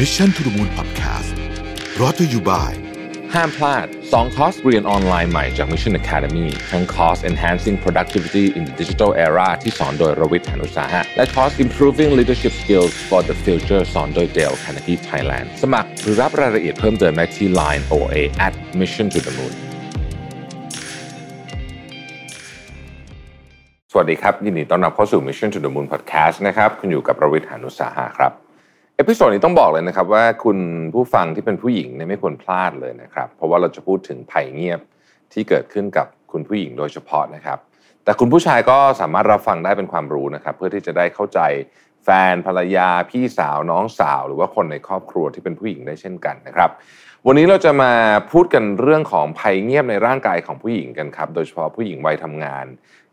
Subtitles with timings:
[0.00, 2.74] Mission to the Moon Podcast brought to you by
[3.34, 11.52] ห้ามพลาด 2 คอร์สเรียนออนไลน์ใหม่จาก Mission Academy ทั้งคอร์ส Enhancing Productivity in the Digital Era ที่สอนโดยรวิศ หาญอุตสาหะ และคอร์ส
[11.64, 19.06] Improving Leadership Skills for the Future สอนโดย Dale Carnegie Thailand สมัครหรือรับรายละเอียดเพิ่มเติมได้ที่ Line OA at Mission
[19.14, 19.54] to the Moon
[23.92, 28.43] สวัสดีครับ ยินดีต้อนรับเข้าสู่ Mission to the Moon Podcast นะครับ คุณอยู่กับรวิศ หาญอุตสาหะครับ
[28.96, 30.58] Episode นี้ต้องบอกเลยนะครับว่าคุณ
[30.94, 34.80] ผู้ฟังที่เป็นผู้หญิงเนี่ยไม่ควรพลาดเลยนะครับ เพราะว่าเราจะพูดถึงภัยเงียบ
[35.32, 37.58] ที่เกิดขึ้นกับคุณผู้หญิงโดยเฉพาะนะครับ
[38.04, 41.40] แต่คุณผู้ชายก็สามารถรับฟังได้เป็นความรู้นะครับ เพื่อที่จะได้เข้าใจ
[42.04, 46.70] แฟนภรรยาพี่สาวน้องสาว หรือว่าคนในครอบครัวที่เป็นผู้หญิงได้เช่นกันนะครับ
[47.26, 47.92] วันนี้เราจะมา
[48.32, 52.66] พูดกันเรื่องของภัยเงียบในร่างกายของผู้หญิงกันครับ โดยเฉพาะผู้หญิงวัยทำงาน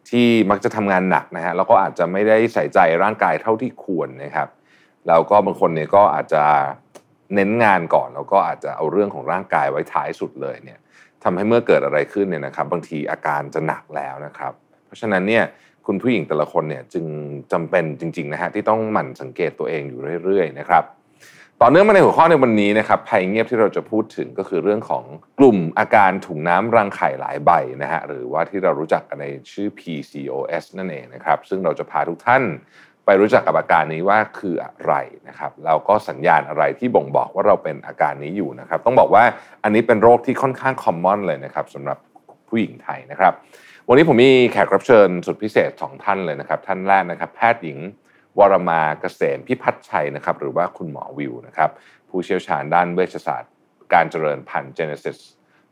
[0.09, 4.49] ที่มักจะทำงานหนักนะฮะแล้วก็อาจจะไม่ได้ใส่ใจร่างกายเท่าที่ควรนะครับ
[5.07, 6.43] แล้วก็บางคนเนี่ยก็อาจจะ
[7.35, 10.79] เน้นงานก่อน แล้วก็อาจจะเอาเรื่องของร่างกายไว้ท้ายสุดเลยเนี่ย
[11.23, 14.53] ทำให้เมื่อเกิดอะไรขึ้นเนี่ยนะครับ บางทีอาการจะหนักแล้วนะครับ
[14.85, 15.43] เพราะฉะนั้นเนี่ย
[15.87, 17.05] คุณผู้หญิงแต่ละคนเนี่ยจึง
[17.51, 20.83] จำเป็นจริงๆนะฮะที่ต้องหมั่นสังเกตตัวเองอยู่เรื่อยๆนะครับ
[21.63, 25.03] ต่อเนื่องมาในหัวข้อในวันนี้นะครับภัยเงียบที่เราจะพูดถึงก็คือเรื่องของ
[25.39, 32.43] กลุ่มอาการถุงน้ำรังไข่หลายใบนะฮะหรือว่าที่เรารู้จักกันในชื่อ PCOS นั่นเองนะครับซึ่งเราจะพาทุกท่าน
[33.21, 34.93] รู้จักกับอาการนี้ว่าคืออะไร
[35.27, 39.23] นะครับแล้วก็สัญญาณอะไรที่บ่งบอกว่าเราเป็นอาการนี้อยู่นะครับ ต้องบอกว่า
[39.63, 41.97] อันนี้เป็นโรคที่ค่อนข้างคอมมอนเลยนะครับสำหรับ
[42.49, 43.33] ผู้หญิงไทยนะครับ
[43.87, 47.79] วันนี้ผมมีแขกรับเชิญสุดพิเศษสองท่านเลยนะครับ ท่านแรกนะครับ แพทย์หญิง
[48.39, 51.69] วรมาเกษมพิพัฒชัยนะครับ หรือว่าคุณหมอวิวนะครับ
[52.09, 53.51] ผู้เชี่ยวชาญด้านเวชศาสตร์
[53.93, 55.17] การเจริญพันธุ์ Genesis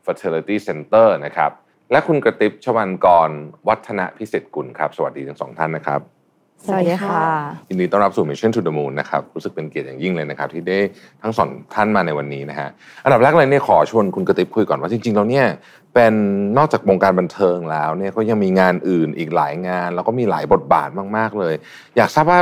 [0.04, 1.50] Fertility Center นะครับ
[1.90, 3.30] และคุณกระติบชวันกร
[3.68, 6.19] วัฒนพิเศษกุลครับ สวัสดีทั้งสองท่านนะครับ
[6.66, 7.22] สวัสดีค่ะ
[7.68, 10.78] ยินดีต้อนรับสู่ Mission to the Moon นะครับรู้สึกเป็นเกียรติอย่างยิ่งเลยนะครับ ที่ได้
[11.22, 12.68] ทั้งสองท่านมาในวันนี้นะฮะ
[13.04, 15.46] อันดับแรกเลยเนี่ยขอชวนคุณกระติบคุยก่อนว่าจริงๆแล้วเนี่ย
[15.94, 16.14] เป็น
[16.58, 21.54] นอกจากวงการบันเทิงแล้วเนี่ยก็ยังมีงานอื่นอีกหลายงาน แล้วก็มีหลายบทบาทมาก ๆเลย
[21.96, 22.38] อยากทราบว่า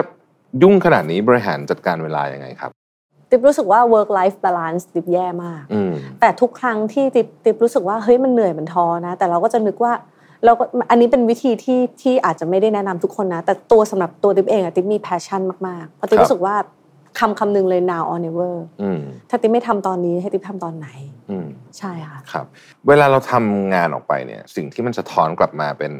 [0.62, 2.70] ยุ่งขนาดนี้บริหารจัดการเวลายังไงครับ
[3.30, 9.92] ติ๊บรู้สึกว่า work life balance ติ๊บแย่มากอืมแต่ทุกครั้งที่ติ๊บติ๊บรู้สึกว่าเฮ้ยมันเหนื่อยมันท้อนะ แต่เราก็จะนึกว่า
[10.44, 16.54] เราก็อันนี้เป็นวิธีที่ที่อาจจะไม่ได้แนะนำทุกคนนะ แต่ตัวสำหรับตัวติ๊บเองอะติ๊บมี passion มากๆเพราะติ๊บครับรู้สึกว่า
[17.18, 19.00] คำคำหนึ่งเลย now or never อืม
[19.30, 20.88] ถ้าติ๊บไม่ทำตอนนี้ให้ติ๊บทำตอนไหน
[21.30, 21.46] อืม
[21.78, 22.46] ใช่ค่ะครับ
[22.88, 25.94] เวลาเราทำงานออกไปเนี่ย สิ่งที่มันสะท้อนกลับมาเป็น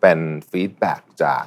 [0.00, 0.18] เป็น
[0.50, 1.44] ฟีดแบ็กจาก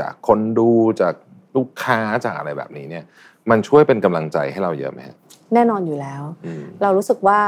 [0.00, 0.70] จากคนดู
[1.00, 1.14] จาก
[1.56, 3.04] ลูกค้าจากอะไรแบบนี้เนี่ย
[3.50, 5.16] มันช่วยเป็นกำลังใจให้เราเยอะไหมฮะ
[5.54, 7.40] แน่นอนอยู่แล้วอืมเรารู้สึกว่า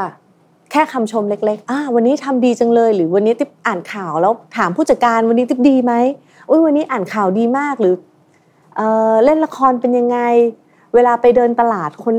[0.70, 5.94] แค่คำชมเล็กๆอ่าวันนี้ทำดีจังเลย หรือวันนี้ติ๊บอ่านข่าวแล้วถามผู้จัดการวันนี้ติ๊บดีไหม
[6.48, 7.94] อุ้ยวันนี้อ่านข่าวดีมากหรือ
[8.76, 8.80] เอ
[9.12, 10.18] อเล่นละครเป็นยังไง
[10.94, 12.14] เวลาไปเดินตลาดคน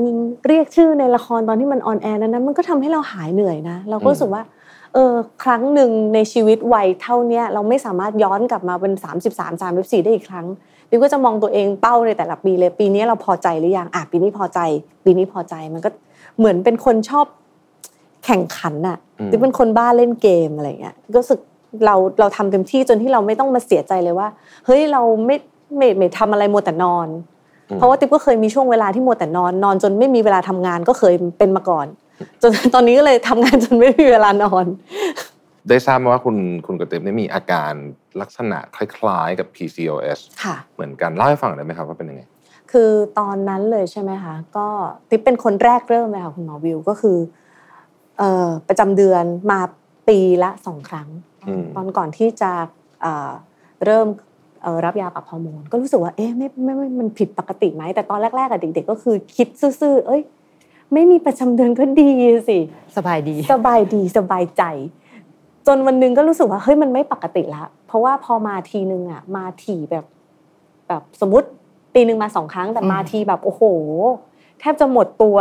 [0.47, 4.43] เรียกชื่อในละครตอนที่มัน on air นั้นนะมันก็ทำให้เราหายเหนื่อยนะ เราก็รู้สึกว่า
[4.93, 8.93] เออครั้งหนึ่งในชีวิตวัยเท่าเนี้ยเราไม่สามารถย้อนกลับมาเป็น
[9.33, 10.45] 33 34 ได้อีกครั้ง
[10.89, 14.59] ติ๊บก็จะมองตัวเองเป้าในแต่ละปีเลยปีนี้เราพอใจหรือยังอะปีนี้พอใจ
[15.03, 15.89] ปีนี้พอใจมันก็
[16.37, 17.25] เหมือนเป็นคนชอบ
[18.27, 21.39] แข่งขันน่ะอืมบิ๊กเป็นคนบ้าเล่นเกมอะไรเงี้ยก็รู้สึก
[21.85, 24.27] เราเราทำเต็มที่จนที่เราไม่ต้องมาเสียใจเลยว่า
[24.65, 25.35] เฮ้ยเราไม่
[25.77, 27.07] ไม่ไม่ทำอะไรมัวแต่นอน
[27.75, 31.87] เพราะว่าติ๊บก็เคยมีช่วงเวลาที่มัวแต่นอนนอนจนไม่มีเวลาทำงานก็เคยเป็นมาก่อน
[32.41, 34.65] จนตอนนี้ก็เลยทำงานจนไม่มีเวลานอน
[35.69, 36.37] ได้ทราบมาว่าคุณ
[36.67, 37.71] คุณกระติบเนี่ยมีอาการ
[38.21, 42.21] ลักษณะคล้ายๆ กับ PCOS ค่ะ เหมือนกันเล่าให้ฟังหน่อยได้ไหมครับว่าเป็นยังไง
[42.71, 44.67] คือตอนนั้นเลยใช่ไหมคะก็
[45.09, 47.46] ติ๊บเป็นคนแรกเริ่มเลยค่ะคุณหมอวิวก็คือเอ่อ
[48.67, 49.59] ประจำเดือนมา
[50.07, 51.09] ปีละสองครั้ง
[51.47, 52.51] อืมตอนก่อนที่จะ
[53.01, 53.31] เอ่อ
[53.85, 54.07] เริ่ม
[54.63, 59.47] เอ่อรับยาปรับฮอร์โมนก็รู้สึกว่าเอ๊ะไม่ไม่ไม่มันผิดปกติไหมแต่ตอนแรกๆอะเด็ก ๆ ก็คือคิด
[59.81, 60.21] ซื่อๆเอ้ย
[60.93, 62.09] ไม่มีประจำเดือนก็ดี
[62.49, 62.57] สิ
[62.97, 64.63] สบายดี สบายดีสบายใจ
[65.67, 70.05] จนวันหนึงก็รู้สึกว่าเฮ้ยมันไม่ปกติละ เพราะว่าพอมาทีนึงอะมาถี่แบบ
[70.87, 71.47] แบบสมมติ
[71.93, 73.63] ปีหนึ่งมาสองครั้งแต่มาอืมทีแบบโอ้โห
[74.59, 75.37] แทบจะหมดตัว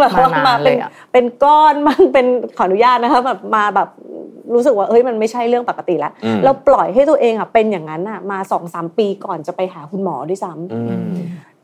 [0.00, 2.26] แบบว่มานานเป็นเลยอะเป็นก้อนมั่งเป็น
[2.56, 3.88] ขออนุญาตนะคะแบบมาแบบ
[4.54, 10.80] รู้สึกว่าเฮ้ยมันไม่ใช่เรื่องปกติแล้วอืมเราปล่อยให้ตัวเองอะเป็นอย่างนั้นอะมาสองสามปีก่อนจะไปหาคุณหมอด้วยซ้ำอื
[11.12, 11.14] ม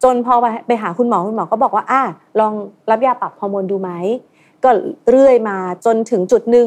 [0.03, 2.03] จนพอไปไปหาคุณหมอคุณหมอก็บอกว่าอะ
[2.41, 2.53] ลอง
[2.91, 3.91] รับยาปรับฮอร์โมนดูไหม
[4.65, 4.71] ก็
[5.11, 6.67] เรื่อยมาจนถึงจุดหนึ่ง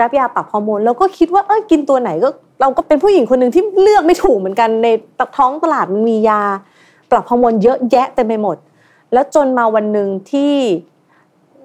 [0.00, 2.28] รับยาปรับฮอร์โมนแล้วก็คิดว่าเอ้ยกินตัวไหนก็
[2.60, 4.88] เราก็เป็นผู้หญิงคนหนึ่งที่เลือกไม่ถูกเหมือนกันใน
[5.36, 6.42] ท้องตลาดมันมียา
[7.10, 8.56] ปรับฮอร์โมนเยอะแยะเต็มไปหมด
[9.12, 10.54] แล้วจนมาวันหนึ่งที่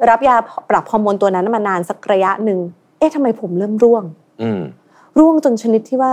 [0.09, 0.35] รับยา
[0.69, 2.59] ปรับฮอร์โมนตัวนั้นมานานสักระยะหนึ่ง
[2.97, 4.03] เอ๊ะทำไมผมเริ่มร่วง
[4.41, 4.61] อืม
[5.19, 6.11] ร่วงจนชนิดที่ว่า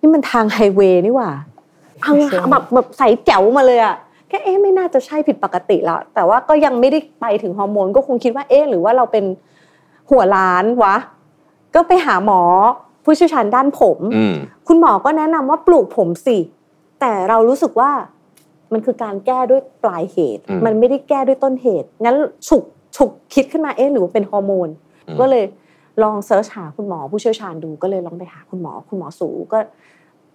[0.00, 1.30] นี่มันทางไฮเวย์นี่หว่า
[2.02, 3.96] เอาใช่แบบแบบใสแจ๋วมาเลยอะ
[4.30, 9.24] ก็เอ๊ะไม่น่าจะใช่ผิดปกติแล้วแต่ว่าก็ยังไม่ได้ไปถึงฮอร์โมนก็คงคิดว่าเอ๊ะหรือว่าเราเป็น
[10.10, 10.96] หัวล้านวะ
[11.74, 12.40] ก็ไปหาหมอ
[13.04, 14.34] ผู้เชี่ยวชาญด้านผมอืม
[14.68, 16.38] คุณหมอก็แนะนำว่าปลูกผมสิ
[17.00, 17.90] แต่เรารู้สึกว่า
[18.72, 22.16] มันคือการแก้ด้วยปลายเหตุอืมมันไม่ได้แก้ด้วยต้นเหตุ งั้น
[22.48, 22.64] ฉุก
[22.96, 24.68] ฉุกคิดขึ้นมาเอ๊ะหรือว่าเป็นฮอร์โมน
[25.08, 25.44] อืมก็เลย
[26.02, 29.58] ลอง search หาคุณหมอผู้เชี่ยวชาญดูก็เลยลองไปหาคุณหมอคุณหมอสูก็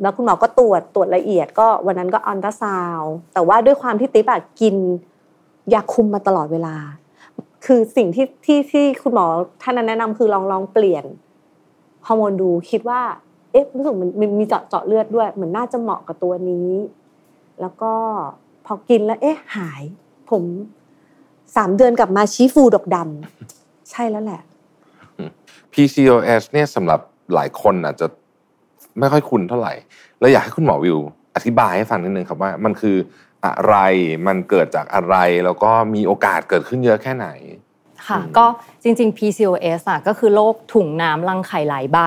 [0.02, 4.76] แล้วคุณหมอก็ตรวจตรวจละเอียดก็วันนั้นก็อัลตราซาวด์แต่ว่าด้วยความที่ติ๊บอะกิน
[5.74, 6.76] ยาคุมมาตลอดเวลา
[7.66, 9.26] คือสิ่งที่ที่ที่คุณหมอ
[9.62, 11.06] ท่านนั้นแนะนำคือลองลองเปลี่ยน
[12.08, 13.02] ฮอร์โมนดูคิดว่า
[13.52, 16.70] เอ๊ะรู้สึกมันมันมีเจาะเจาะเลือดด้วย เหมือนน่าจะเหมาะกับตัวนี้
[17.62, 17.94] แล้วก็
[18.66, 19.84] พอกินแล้วเอ๊ะหาย
[20.30, 20.44] ผม
[21.56, 24.42] สามเดือนกลับมาชี้ฟูดอกดำใช่แล้วแหละ
[25.74, 27.00] PCOS เนี่ยสำหรับ
[27.34, 28.08] หลายคนอาจจะ
[29.00, 29.74] ไม่ค่อยคุ้นเท่าไหร่
[30.20, 30.98] แล้วอยากให้คุณหมอวิว
[31.36, 32.98] อธิบายให้ฟังนิดนึงครับว่า มันคือ
[33.46, 33.76] อะไร
[34.28, 35.16] มันเกิดจากอะไร
[35.46, 37.28] แล้วก็มีโอกาสเกิดขึ้นเยอะแค่ไหน
[38.08, 38.46] ค่ะอืมก็
[38.84, 42.00] จริง ๆ PCOS อะก็คือโรคถุงน้ำรังไข่หลายใบ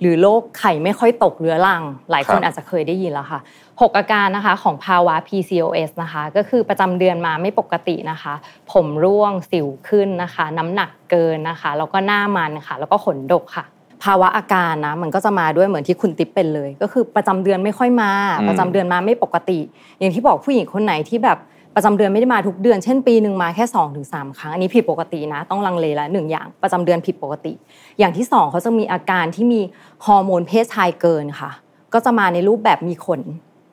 [0.00, 3.40] หรือโรคไข่ไม่ค่อยตกเรื้อรัง หลายคนอาจจะเคยได้ยินแล้วค่ะ
[3.80, 8.34] หกอาการนะคะของภาวะ PCOS นะคะ ก็คือประจำเดือนมาไม่ปกตินะคะ
[8.72, 13.64] ผมร่วงสิวขึ้นนะคะ น้ำหนักเกินนะคะแล้วก็หน้ามันค่ะ แล้วก็ขนดกค่ะ
[14.04, 19.58] ภาวะอาการนะมันก็จะมาด้วยเหมือนที่คุณติ๊บเป็นเลย ก็คือประจำเดือนไม่ค่อยมาอืมประจำเดือนมาไม่ปกติ
[19.98, 21.38] อย่างที่บอกผู้หญิงคนไหนที่แบบ
[21.74, 27.52] ประจำเดือนไม่ได้มาทุกเดือน เช่นปีหนึ่งมาแค่2อถึงสครั้ง อันนี้ผิดปกตินะ ต้องลังเลละหนึ่งอย่างประจำเดือนผิดปกติ
[27.98, 29.60] อย่างที่สองเขาจะมีอาการที่มี
[30.06, 31.50] ฮอร์โมนเพศชายเกินค่ะ
[31.92, 33.22] ก็จะมาในรูปแบบมีขน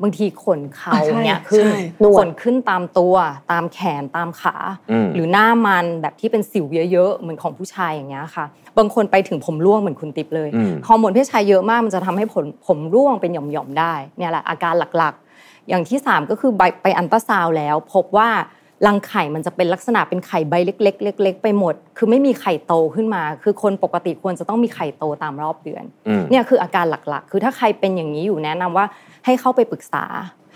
[0.01, 3.15] บางทีขนเขาอ่าใช่เนี่ยขึ้นใช่หนวดขนขึ้นตามตัว
[3.51, 4.55] ตามแขนตามขา
[4.91, 8.45] อืมหรือหน้ามันแบบที่เป็นสิวเยอะๆเหมือนของผู้ชายอย่างเงี้ยค่ะ
[8.77, 15.23] บางคนไปถึงผมร่วงเหมือนคุณติ๊บเลยอืมฮอร์โมนเพศชายเยอะมากมันจะทำให้ผมผมร่วงเป็นหย่อมๆได้เนี่ยแหละอาการหลักๆ
[15.69, 18.29] อย่างที่ 3 ก็คือไปไปอันตราซาวด์แล้ว พบว่า
[18.87, 28.85] รังไข่มันจะเป็นลักษณะเป็นไข่ใบเล็ก ๆ เล็ก ๆ ไปหมด คือไม่มีไข่โตขึ้นมา คือคนปกติควรจะต้องมีไข่โตตามรอบเดือนอืมเนี่ยคืออาการหลักๆ คือถ้าใครเป็นอย่างนี้อยู่แนะนำว่า
[29.25, 30.03] ให้เข้าไปปรึกษา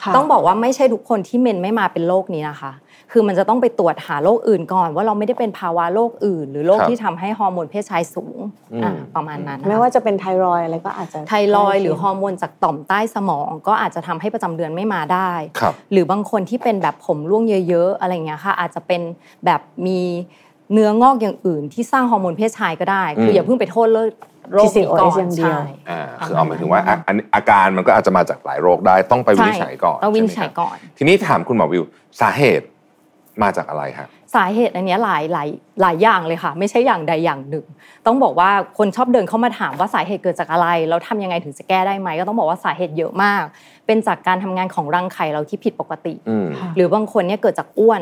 [0.04, 2.72] ค่ะต้องบอกว่าไม่ใช่ทุกคนที่เมนไม่มาเป็นโรคนี้นะคะ
[3.12, 8.38] คือมันจะต้องไปตรวจหาโรคอื่นก่อน ว่าเราไม่ได้เป็นภาวะโรคอื่น หรือโรคครับที่ทำให้ฮอร์โมนเพศชายสูง
[8.74, 19.02] อืมอ่าประมาณนั้นนะคะไม่ว่าจะเป็นไทรอยด์อะไรก็อาจจะไทรอยด์หรือฮอร์โมนจากต่อมใต้สมอง ก็อาจจะทำให้ประจำเดือนไม่มาได้ครับหรือบางคนที่เป็นแบบผมร่วงเยอะๆอะไรเงี้ยค่ะ อาจจะเป็น
[19.46, 20.00] แบบมี
[20.74, 24.12] เนื้องอกอย่างอื่นที่สร้างฮอร์โมนเพศชายก็ได้ คือมอย่าเพิ่งไปโทษเลิก
[24.54, 31.84] โรคนี้ก่อน PCOS อย่างเดียวใช่อ่าคือเอาหมายถึงว่าอะอันอาการมันก็อาจจะมาจากหลายโรคได้ต้องไปวินิจฉัยก่อนต้องวินิจฉัยใช่ไหมครับก่อน ทีนี้ถามคุณหมอวิว
[32.22, 32.66] สาเหตุ
[33.44, 35.48] มาจากอะไรฮะสาเหตุอันเนี้ยหลายหลาย
[35.82, 37.66] หลายอย่างเลยค่ะ ไม่ใช่อย่างใดอย่างหนึ่ง
[38.06, 43.44] ต้องบอกว่าคนชอบเดินเข้ามาถามว่าสาเหตุเกิดจากอะไรแล้วทำยังไงถึงจะแก้ได้ไหมก็ต้องบอกว่าสาเหตุเยอะมาก
[43.86, 48.02] เป็นจากการทำงานของรังไข่เราที่ผิดปกติอืมหรือบางคนเนี่ยเกิดจากอ้วน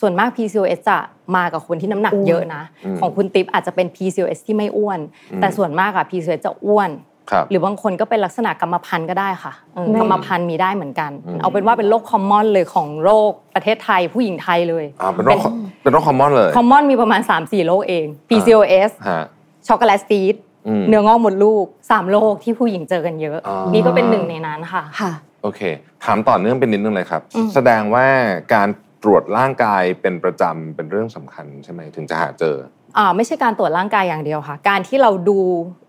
[0.00, 0.98] ส่วนมาก PCOS จะ
[1.36, 5.00] มากับคนที่น้ำหนักอ้วนเยอะนะอืมของคุณติ๊บอาจจะเป็น PCOS ที่ไม่อ้วน
[5.32, 7.09] อืมแต่ส่วนมากอะ PCOS จะอ้วนครับ
[7.50, 15.40] หรือบางคนก็เป็นลักษณะกรรมพันธุ์ก็ได้ค่ะเออแม่กรรมพันธุ์มีได้เหมือนกันอืมเอาเป็นว่าเป็นโรคคอมมอนเลยของโรคประเทศไทยผู้หญิงไทยเลยอ่าเป็นโรค
[15.82, 19.24] เป็นโรคคอมมอนเลยคอมมอนมีประมาณ 3-4 โรคเอง PCOS ฮะ
[19.68, 20.34] ช็อกโกแลตซีด
[20.66, 25.10] อืมเนื้องอกมดลูก3โรคที่ผู้หญิงเจอกันเยอะอ๋อนี่ก็เป็นหนึ่งในนั้นค่ะค่ะ
[25.42, 25.60] โอเค
[26.04, 28.06] ถามต่อเนื่องเป็นนิดนึงเลยครับอืมแสดงว่า
[28.54, 28.68] การ
[29.02, 32.70] ตรวจร่างกายเป็นประจำเป็นเรื่องสำคัญใช่ไหมถึงจะหาเจออ่า
[33.16, 35.38] ไม่ใช่การตรวจร่างกายอย่างเดียวค่ะ การที่เราดู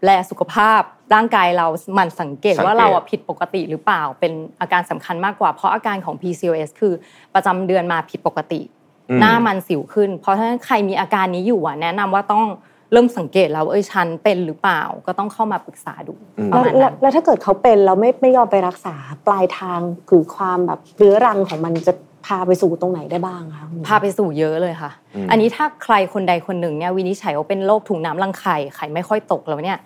[0.06, 0.82] แลสุขภาพ
[1.14, 6.94] ร่างกายเราหมันสังเกตสังเกตว่าเราอะผิดปกติหรือเปล่าเป็นอาการสำคัญมากกว่า เพราะอาการของ PCOS คือ
[7.34, 8.62] ประจำเดือนมาผิดปกติ
[9.10, 12.44] อืมหน้ามันสิวขึ้น เพราะฉะนั้นใครมีอาการนี้อยู่อะแนะนำว่าต้อง
[12.92, 18.96] เริ่มสังเกตแล้วว่าเอ้ยฉันเป็นหรือเปล่าก็ต้องเข้ามาปรึกษาดูอืมประแล้วมาณแล้วนั้นแล้วถ้าเกิดเขาเป็นแล้วไม่ไม่ยอมไปรักษา
[19.28, 19.80] ปลายทาง
[20.10, 21.94] คือความแบบเรื้อรังของมันจะ
[22.26, 29.80] พาไปสู่ตรงไหนได้บ้างคะคุณหมอพาไปสู่เยอะเลยค่ะอืมอันนี้ถ้าใครคนใดคนหนึ่งเนี่ยวินิจฉัยว่าเป็นโรคถุงน้ำรังไข่ไข่ไม่ค่อยตกแล้วเนี่ย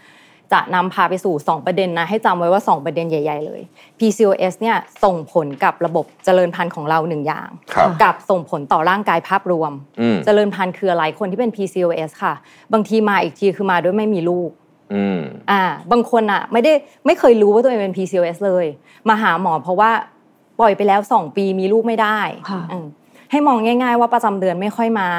[0.54, 3.62] จะนำพาไปสู่ 2 ประเด็นนะให้จำไว้ว่า 2 ประเด็นใหญ่ ๆ เลย
[4.00, 12.34] PCOS เนี่ยส่งผลกับระบบเจริญพันธุ์ของเราหนึ่งอย่างครับกับส่งผลต่อร่างกายภาพรวมอืมเจริญพันธุ์คืออะไรคนที่เป็น PCOS ค่ะ
[12.74, 14.50] บางทีมาอีกทีคือมาด้วยไม่มีลูก
[14.94, 15.20] อืม
[15.52, 16.74] อ่าบางคนอะไม่ได้
[17.06, 18.66] ไม่เคยรู้ว่าตัวเองเป็น PCOS เลย
[19.10, 19.92] มาหาหมอเพราะว่า
[20.60, 22.20] ปล่อยไปแล้ว2ปีมีลูกไม่ได้
[22.50, 22.86] ค่ะอืม
[23.32, 25.10] ให้มองง่าย ๆ ว่าประจำเดือนไม่ค่อยมา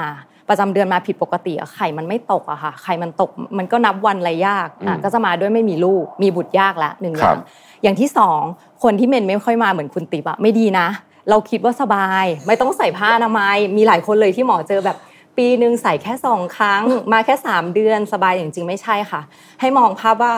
[0.48, 7.40] ประจำเดือนมาผิดปกติอะไข่มันไม่ตกอะค่ะไข่มันตกมันก็นับวันอะไรยากอะอืมก็จะมาด้วยไม่มีลูก มีบุตรยากละหนึ่งอครัย่าบง
[7.82, 8.40] อย่างที่สอง
[8.82, 10.86] คนที่เมนไม่ค่อยมาเหมือนคุณติบอะไม่ดีนะ
[11.30, 14.96] เราคิดว่าสบาย ไม่ต้องใส่ผ้าอนามัยมีหลายคนเลยที่หมอเจอแบบ
[15.38, 19.20] ปีหนึ่งใส่แค่สองครั้ง มาแค่สามเดือนสบายจริงๆไม่ใช่ค่ะ
[19.60, 20.34] ให้มองภาพว่า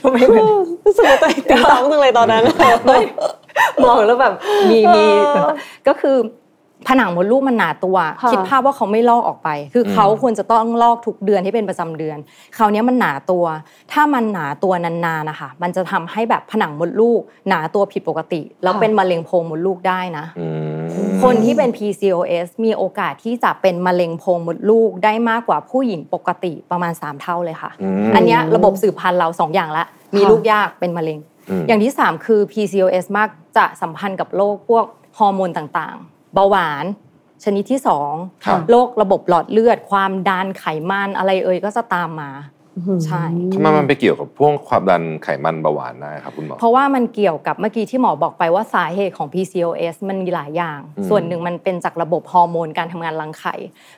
[0.00, 0.46] ทำไมเหมือน
[0.84, 2.42] รู้สึกว่าตัวเองติดต้องจังเลยตอนนั้น
[3.84, 4.34] มองแล้วแบบ
[4.70, 5.06] มีมี
[5.88, 6.16] ก็คือ
[6.88, 12.18] ผนังมดลูกมันหนาตัวค่ะคิดภาพว่าเขาไม่ลอกออกไป คือเขาควรจะต้องลอกทุกเดือนให้เป็นประจำเดือน
[12.56, 13.44] คราวเนี้ยมันหนาตัว
[13.92, 20.80] ถ้ามันหนาตัวนานๆนะคะมันจะทำให้แบบผนังมดลูก หนาตัวผิดปกติ แล้วเป็นมะเร็งโพรงมดลูกได้นะอืม
[21.22, 29.84] คนที่เป็น PCOS มีโอกาสที่จะเป็นมะเร็งโพรงมดลูกได้มากกว่าผู้หญิงปกติประมาณ 3 เท่าเลยค่ะอืมอันเนี้ยระบบสืบพันธุ์เราสองอย่างละ
[30.16, 31.18] มีลูกยากเป็นมะเร็ง
[31.50, 34.84] อืมอย่างที่ 3 คือ PCOS มากจะสัมพันธ์กับโรคพวก
[35.18, 36.84] ฮอร์โมนต่างๆ เบาหวาน
[37.44, 37.80] ชนิดที่
[38.44, 42.30] ครับ2โรคระบบหลอดเลือด ความดันไขมันอะไรเอ่ยก็จะตามมา
[43.06, 43.22] ใช่
[43.54, 53.54] ทำไมมันไปเกี่ยวกับพวกความดันไขมันเบาหวานได้ครับคุณหมอ เพราะว่ามันเกี่ยวกับเมื่อกี้ที่หมอบอกไปว่าสาเหตุของ PCOS มันมีหลายอย่างอืมส่วนหนึ่งมันเป็นจากระบบฮอร์โมนการทำงานรังไข่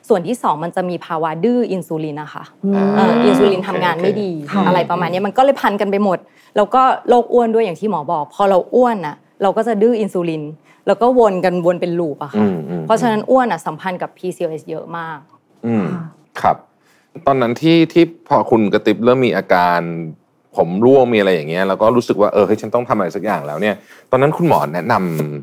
[0.07, 6.19] ส่วนที่สองมันจะมีภาวะดื้ออินซูลินนะคะาเอ่ออินซูลินทำงานไม่ดีค่ะอะไรประมาณนี้มันก็เลยพันกันไปหมด
[6.57, 10.43] แล้วก็โรคอ้วนด้วยอย่างที่หมอบอก พอเราอ้วนน่ะ เราก็จะดื้ออินซูลิน
[10.87, 15.19] แล้วก็วนกันวนเป็นลูปอะอืค่ะมอืมเพราะฉะนั้นอ้วนอะสัมพันธ์กับ PCOS เยอะมาก
[15.65, 15.85] อืม
[16.41, 16.57] ครับ
[17.25, 19.79] ตอนนั้นที่ที่พอคุณกระติบเริ่มมีอาการ
[20.55, 23.75] ผมร่วงมีอะไรอย่างเงี้ยแล้วก็รู้สึกว่าเออเฮ้ยฉันต้องทำอะไรสักอย่างแล้วเนี่ย
[24.11, 24.93] ตอนนั้นคุณหมอแนะน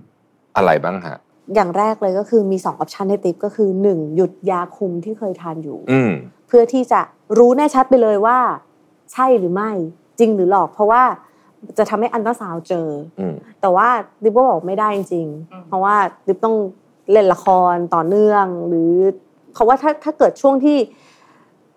[0.05, 1.19] ำอะไรบ้างฮะ
[1.55, 6.11] อย่างแรกเลยก็คือมี2ออปชันให้ติ๊บก็คือ 1 หยุดยาคุมที่เคยทานอยู่อืม
[6.49, 7.01] เพื่อที่จะ
[7.39, 8.39] รู้แน่ชัดไปเลยว่า
[9.13, 9.71] ใช่หรือไม่
[10.19, 11.03] จริงหรือหลอก เพราะว่า
[11.79, 12.89] จะทำให้อัลตราซาวด์เจอ
[13.21, 13.89] อืมแต่ว่า
[14.23, 15.95] ติ๊บก็บอกไม่ได้จริงอืมๆเพราะว่า
[16.27, 16.57] ติ๊บต้อง
[17.13, 18.93] เล่นละครต่อเนื่อง หรือ
[19.55, 20.79] เขาว่าถ้าถ้าเกิดช่วงที่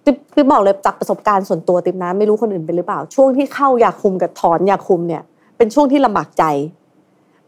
[0.05, 5.23] ติ๊บติ๊บบอกเลยจากประสบการณ์ส่วนตัวติ๊บนะไม่รู้คนอื่นเป็นหรือเปล่า ช่วงที่เข้ายาคุมกับถอนยาคุมเนี่ย
[5.57, 6.43] เป็นช่วงที่ลำบากใจ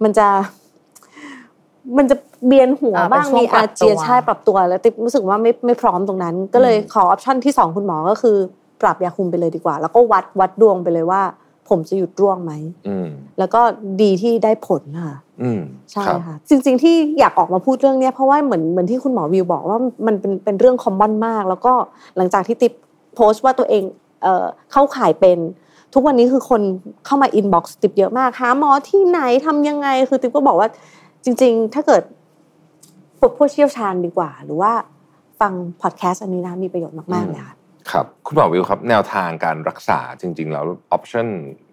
[0.03, 0.27] มันจะ
[1.97, 2.15] มันจะ
[2.47, 8.37] เวียนหัวอ่าบ้างเป็นช่วงมีอาเจียนปรับตัวใช่ปรับตัวแล้วติ๊บรู้สึกว่าไม่ไม่พร้อมตรงนั้น ก็เลยขอ option ที่สองคุณหมอก็คือ
[8.81, 11.21] ปรับยาคุมไปเลยดีกว่า แล้วก็วัดวัดดวงไปเลยว่า
[11.69, 12.53] ผมจะหยุดร่วงไหม
[12.87, 13.07] อืม
[13.39, 13.61] แล้วก็
[14.01, 21.73] ดีที่ได้ผลค่ะอืมใช่รับค่ะ จริง ๆ ที่อยากออกมาพูดเรื่องเนี้ยเพราะว่าเหมือนเหมือนที่คุณหมอวิวบอกว่ามันเป็นเป็นเรื่องคอมมอนมาก แล้วก็
[22.17, 22.73] หลังจากที่ติ๊บ
[23.15, 23.83] โพสต์ว่าตัวเอง
[24.23, 25.37] เอ่อเข้าข่ายเป็น
[25.93, 26.61] ทุกวันนี้คือคน
[27.05, 30.69] เข้ามาอินบ็อกซ์ติ๊บเยอะมากหาหมอที่ไหนทำยังไง คือติ๊บก็บอกว่า
[31.23, 32.01] จริง ๆ ถ้าเกิด
[33.19, 34.71] พวกผู้เชี่ยวชาญดีกว่า หรือว่า
[35.39, 37.55] ฟังพอดแคสต์อันนี้นะมีประโยชน์มากๆเลยค่ะ
[37.91, 41.27] ครับ คุณหมอวิวครับ แนวทางการรักษาจริง ๆ แล้วออปชั่น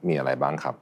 [0.09, 0.75] มีอะไรบ้างครับ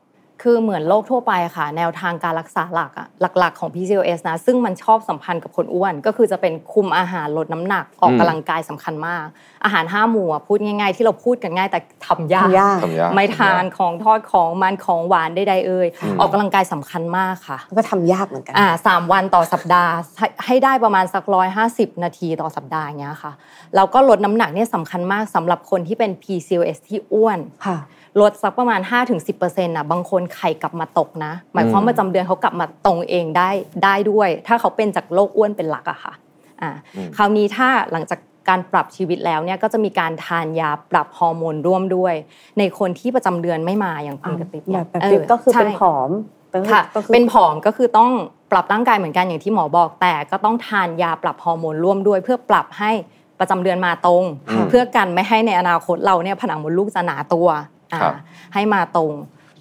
[0.42, 9.24] คือเหมือนโรคทั่วไปค่ะ แนวทางการรักษาหลักอะหลัก ๆ ของ PCOS นะ ซึ่งมันชอบสัมพันธ์กับคนอ้วน ก็คือจะเป็นคุมอาหารลดน้ำหนักออกอืมกำลังกายสำคัญมาก
[9.64, 23.32] อาหารห้าหมู่อะพูดง่าย ๆ ที่เราพูดกันง่ายแต่ทำยากทำยากทำยากไม่ทานของทอดของมันของหวานใดๆเอ่ยอืมออกกำลังกายสำคัญมากค่ะแล้วก็ทำยากเหมือนกันอ่าสามวันต่อสัปดาห์ให้ให้ได้ประมาณสักร้อยห้าสิบนาทีต่อสัปดาห์อย่างเงี้ยค่ะ
[23.74, 27.78] แล้วก็ลดน้ำหนักเนี่ยสำคัญมากสำหรับคนที่เป็น PCOS ที่อ้วนค่ะ
[28.20, 28.80] ลดสักประมาณ
[29.26, 33.50] 5-10%นะบางคนไข่กลับมาตกนะ หมายความว่าประจำเดือนเขากลับมาตรงเองได้
[33.84, 36.12] ได้ด้วย ถ้าเขาเป็นจากโรคอ้วนเป็นหลักอะค่ะ
[36.62, 42.14] อ่าอืมคราวนี้ถ้าหลังจากการปรับชีวิตแล้วเนี่ยก็จะมีการทานยาปรับฮอร์โมนร่วมด้วย
[42.58, 46.10] ในคนที่ประจำเดือนไม่มาอย่างคุณกระติบแบเนี่ยบแบบติ๊บก็คือเป็นใช่ผอม
[46.52, 48.10] ก็อค่ะก็คือเป็นผอมก็คือต้อง
[48.52, 52.90] ปรับร่างกายเหมือนกันอย่างที่หมอบอกแต่ก็ต้องทานยาปรับฮอร์โมนร่วมด้วย เพื่อปรับให้
[53.38, 57.77] ประจำเดือนมาตรงอืมเพื่อกันไม่ให้ในอนาคตเราเนี่ยผนังมดลูกจะหนาตัวอ่าครับ
[58.54, 59.12] ให้มาตรง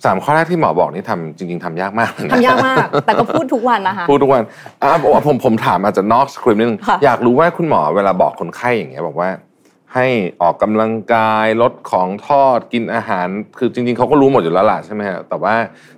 [0.06, 4.44] สามข้อแรกที่หมอบอกนี่ทำจริง ๆทำยากมากเลยนะทำยากมาก แต่ก็พูดทุกวันนะคะ พูดทุกวัน
[4.84, 9.30] อะผมผมผมถามอาจจะนอกสคริปต์นิดนึงค่ะอยากรู้ว่าคุณหมอเวลาบอกคนไข้อย่างเงี้ยบอกว่า
[9.94, 10.08] ให้
[10.42, 15.54] ออกกำลังกายลดของทอดกินอาหาร คือจริง ๆเขาก็รู้หมดอยู่แล้วล่ะใช่ไหมฮะแต่ว่า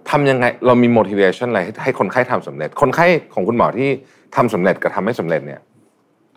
[0.10, 3.90] ทำยังไงเรามี motivation อะไรให้ให้คนไข้ทำสำเร็จ คนไข้ของคุณหมอที่
[4.36, 5.60] ทำสำเร็จกับทำไม่สำเร็จเนี่ย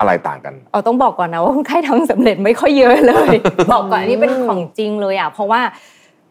[0.02, 3.34] อะไรต่างกันเอาต้องบอกก่อนนะว่าคนไข้ทำสำเร็จไม่ค่อยเยอะเลย
[3.72, 5.60] บอกก่อนอันนี้เป็นของจริงเลยอะเพราะว่า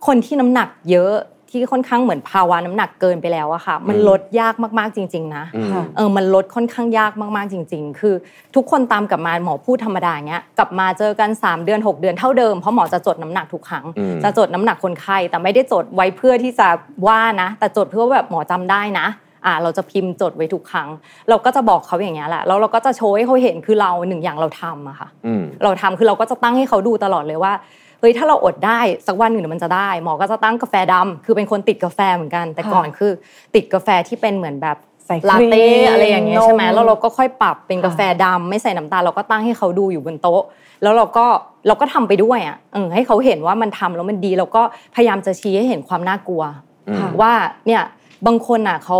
[0.08, 1.14] คนที่น้ำหนักเยอะ
[1.54, 8.16] ที่ค่อนข้างเหมือนภาวะน้ำหนักเกินไปแล้วอะค่ะ มันอืมลดยากมากๆจริง ๆนะอืมค่ะเออมันลดค่อนข้างยากมากๆจริง ๆ คือ
[8.56, 16.68] ทุกคนตามกลับมาหมอพูดธรรมดาอย่างเงี้ยกลับมาเจอกัน 3 เดือน 6 เดือนเท่าเดิมเพราะหมอจะจดน้ำหนักทุกครั้งอืมจะจดน้ำหนักคนไข้แต่ไม่ได้จดไว้เพื่อที่จะ
[17.08, 19.08] ว่านะ แต่จดเพื่อว่าแบบหมอจำได้นะ
[19.46, 20.90] อ่าเราจะพิมพ์จดไว้ทุกครั้ง
[21.30, 27.54] เราก็จะบอกเขาอย่างเงี้ยแหละแล้วเราก็จะโชว์ให้เขาเห็นคือเราหนึ่งอย่างเราทำอะค่ะอืมเราทำคือเราก็จะตั้งให้เขาดูตลอดเลยว่า
[28.00, 33.12] เฮ้ยถ้าเราอดได้สักวันหนึ่งเดี๋ยวมันจะได้ หมอก็จะตั้งกาแฟดำคือเป็นคนติดกาแฟเหมือนกัน แต่ก่อนคือ
[33.56, 40.44] ติดกาแฟที่เป็นเหมือนแบบใส่ลาเต้ครีมอะไรอย่างเงี้ยใช่ไหมนมแล้วเราก็ค่อยปรับเป็นค่ะกาแฟดำไม่ใส่น้ำตาลเราก็ตั้งให้เขาดูอยู่บนโต๊ะ
[40.84, 41.26] แล้วเราก็
[41.68, 44.62] เราก็ทำไปด้วยอะเออให้เขาเห็นว่ามันทำแล้วมันดี แล้วก็
[44.96, 46.44] พยายามจะชี้ให้เห็นความน่ากลัว
[46.90, 47.32] อืมว่า
[47.68, 47.82] เนี่ย
[48.28, 49.00] บางคนอะเขา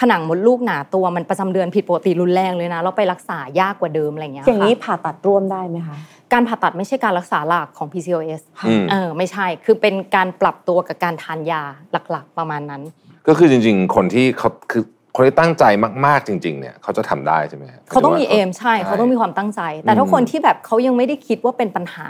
[0.00, 5.96] ผนังมดลูกหนาตัวมันประจำเดือนผิดปกติรุนแรงเลยนะเราไปรักษายากกว่าเดิมอะไรอย่างเงี้ยอย่างนี้ค่ะผ่าตัดร่วมได้ไหมคะ
[6.32, 11.62] การผ่าตัดไม่ใช่การรักษาหลักของ PCOS อืม เออไม่ใช่คือเป็นการปรับตัวกับการทานยา
[12.10, 12.82] หลักๆ ประมาณนั้น
[13.28, 14.82] ก็คือจริง ๆ คนที่เขาคือ
[15.14, 15.64] คนที่ตั้งใจ
[16.06, 22.08] มากๆจริง ๆ เนี่ยเขาจะทำได้ใช่ไหมฮะเขาต้องมีหเอว่ มใช่ เขาต้องมีความตั้งใจ แต่ถ้าอืม คนที่แบบเขายังไม่ได้คิดว่าเป็นปัญหา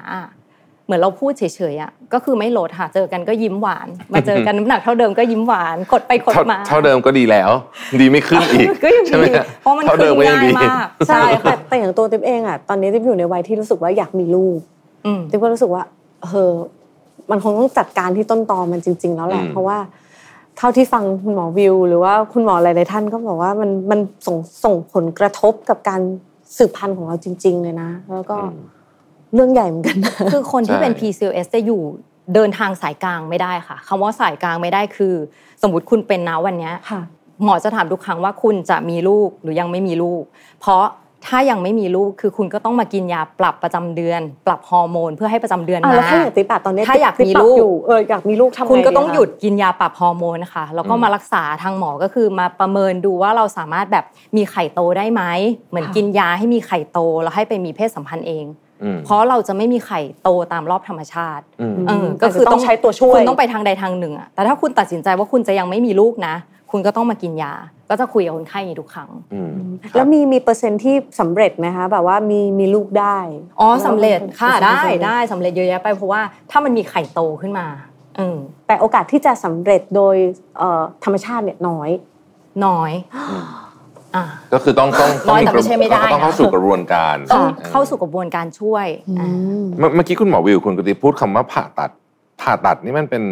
[0.87, 7.51] เหมือนเราพูดเฉยๆอะก็คือไม่ลดค่ะเจอกันก็ยิ้มหวาน มาเจอกันน้ำหนักเท่าเดิมก็ยิ้มหวานกดไปกดเท่ามา เท่าเดิมก็ดีแล้ว
[8.01, 14.59] ดีไม่ขึ้นอีกก็ยังใช่ไหมดีฮะเพราะมันเท่าขึ้เดินมก็ยังง่ายดีมากใช่ใช่แต่ค่ะแต่อย่างตัวติ๊บเองอะตอนนี้ติ๊บอยู่ในวัยที่รู้สึกว่าอยากมีลูก
[15.07, 15.83] อืมติ๊บก็รู้สึกว่า
[16.25, 16.53] เออ
[17.31, 19.79] มันคงต้องจัดการที่ต้นตอมันจริง ๆ แล้วแหละอืมเพราะว่า
[20.59, 26.01] เท่าที่ฟังคุณหมอวิว หรือว่าคุณหมอหลายๆท่านก็บอกว่ามันมันส่งส่งผลกระทบกับการ
[26.57, 28.57] สืบพันธุ์ของเราจริง ๆ เลยนะ แล้วก็อืม
[29.35, 31.83] เรื่องใหญ่เหมือนกันนะคือคนที่เป็นใช่ PCOS จะอยู่
[32.35, 35.15] เดินทางสายกลางไม่ได้ค่ะคำว่าสายกลางไม่ได้คือ
[35.63, 37.01] สมมติคุณเป็นนะวันเนี้ยค่ะ
[37.45, 40.23] หมอจะถามทุกครั้งว่าคุณจะมีลูกหรือยังไม่มีลูก
[40.61, 40.85] เพราะ
[41.27, 54.05] ถ้ายังไม่มีลูกคือคุณก็ต้องมากินยาปรับประจำเดือน ปรับฮอร์โมนเพื่อให้ประจำเดือนอะมาแล้วถ้าอยากติ๊บอะตอนนี้ถ้าอยากติ๊บมีปรับลูกอยู่เอออยากมีลูกทำไงคุณก็ต้องะะหยุดกินยาปรับฮอร์โมนนะคะแล้วก็มารักษาทางหมอก็คือมาประเมินดูว่าเราสามารถแบบ
[54.37, 55.23] มีไข่โตได้ไหม
[55.71, 58.64] เหมือนกินยาให้มีไข่โตแล้วให้ไปมีเพศสัมพันธ์เองอืม
[59.05, 66.35] เพราะเราจะไม่มีไข่โตตามรอบธรรมชาติอืมเออมก็คือแต่จะต้องใช้ตัวช่วย คุณต้องไปทางใดทางหนึ่งอะแต่ถ้าคุณตัดสินใจว่าคุณจะยังไม่มีลูกนะ
[66.71, 67.55] คุณก็ต้องมากินยา
[67.91, 69.51] ก็จะคุยกับคนไข้อย่างนี้ทุกครั้งอืม
[69.95, 73.19] แล้วมีมีเปอร์เซ็นต์ที่สำเร็จไหมคะแบบว่ามีมีลูกได้
[73.61, 77.67] อ๋อสำเร็จค่ะแล้วได้ได้สำเร็จเยอะแยะไปเพราะว่าถ้ามันมีไข่โตขึ้นมา
[78.17, 78.37] เออ
[78.67, 80.17] แต่โอกาสที่จะสำเร็จโดย
[80.59, 81.91] เอ่อธรรมชาติเนี่ยน้อย
[82.67, 83.43] น้อยอ่า
[84.53, 88.87] ก็คือต้องต้องน้อยแต่ไม่ใช่ไม่ได้นะต้องเข้าสู่กระบวนการต้องออเข้าสู่กระบวนการช่วย
[89.19, 89.29] อ่า
[89.79, 91.91] เมื่อเมื่อกี้คุณหมอวิวคุณกติพูดคำว่าผ่าตัด
[92.41, 93.25] ผ่าตัดนี่มันเป็น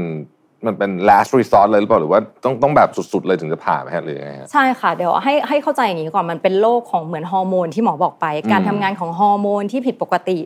[0.66, 10.38] มันเป็น last resort เลยหรือเปล่าหรือว่าต้องต้องแบบสุดๆเลยถึงจะผ่าไหมฮะหรือยังไงฮะใช่ค่ะเดี๋ยวให้ให้เข้าใจอย่างนี้ก่อนมันเป็นโรคของเหมือนฮอร์โมนที่หมอบอกไป การทำงานของฮอร์โมนที่ผิดปกติ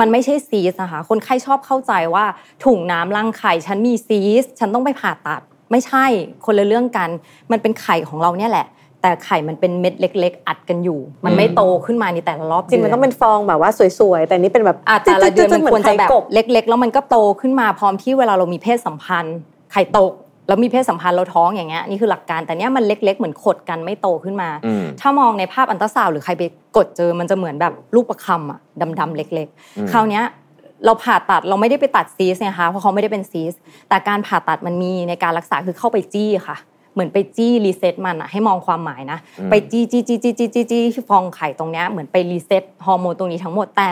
[0.00, 2.24] มันไม่ใช่ซีสนะคะคนไข้ชอบเข้าใจว่า
[2.64, 5.40] ถุงน้ำรังไข่ฉันมีซีสต์ฉันต้องไปผ่าตัด
[5.70, 6.04] ไม่ใช่
[6.46, 7.08] คนละเรื่องกัน
[7.50, 8.66] มันเป็นไข่ของเราเนี่ยแหละ
[9.02, 19.36] แต่ไข่มันเป็นเม็ดเล็ก ๆ อัดกันอยู่ มันไม่โตขึ้นมาในแต่ละรอบจริงมันต้องเป็นฟองแบบว่าสวยๆ แต่นี่เป็นแบบอาแต่ละเดือนมันควรจะแบบกบเล็ก ๆ แล้วมันก็โตขึ้นมาพร้อมที่เวลาเรามีเพศสัมพันธ์
[19.72, 20.12] ไข่ตก
[20.48, 26.42] แล้วมีเพศสัมพันธ์เราท้องอย่างเงี้ยนี่คือหลักการแต่เนี้ยมันเล็ก ๆ เหมือนขดกันไม่โตขึ้นมาอืมถ้ามองในภาพอัลตราซาวด์หรือใครไป
[26.76, 28.58] กดเจอมันจะเหมือนแบบลูกประคำอะ
[29.00, 30.24] ดำๆเล็ก ๆ คราวเนี้ย
[30.84, 33.54] เราผ่าตัดเราไม่ได้ไปตัดซีสต์เนี่ยค่ะเพราะเขาไม่ได้เป็นซีสต์
[33.88, 36.56] แต่การผ่าตัดมันมีในการรักษาคือเข้าไปจี้ค่ะ
[36.98, 39.18] เหมือนไปจี้ reset มันอะให้มองความหมายนะ
[39.50, 43.90] ไปจี้จี้จี้จี้จี้จี้จี้ที่ฟองไข่ตรงเนี้ยเหมือนไป reset ฮอร์โมนตรงนี้ทั้งหมดแต่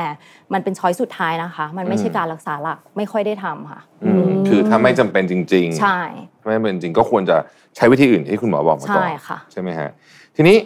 [0.53, 6.01] มันเป็น choice สุดท้ายนะคะ มันไม่ใช่การรักษาหลักไม่ค่อยได้ทำค่ะอืมคือถ้าไม่จำเป็นจริง ๆ ใช่
[6.41, 7.37] ถ้าไม่จำเป็นจริงก็ควรจะ
[7.77, 9.91] ใช้วิธีอื่นที่คุณหมอบอกมาก่อนใช่ค่ะใช่ไหมฮะ
[10.37, 10.57] ทีนี้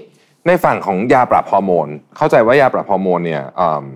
[0.46, 3.86] ในฝั่งของยาปรับฮอร์โมน เข้าใจว่ายาปรับฮอร์โมนเนี่ยอืม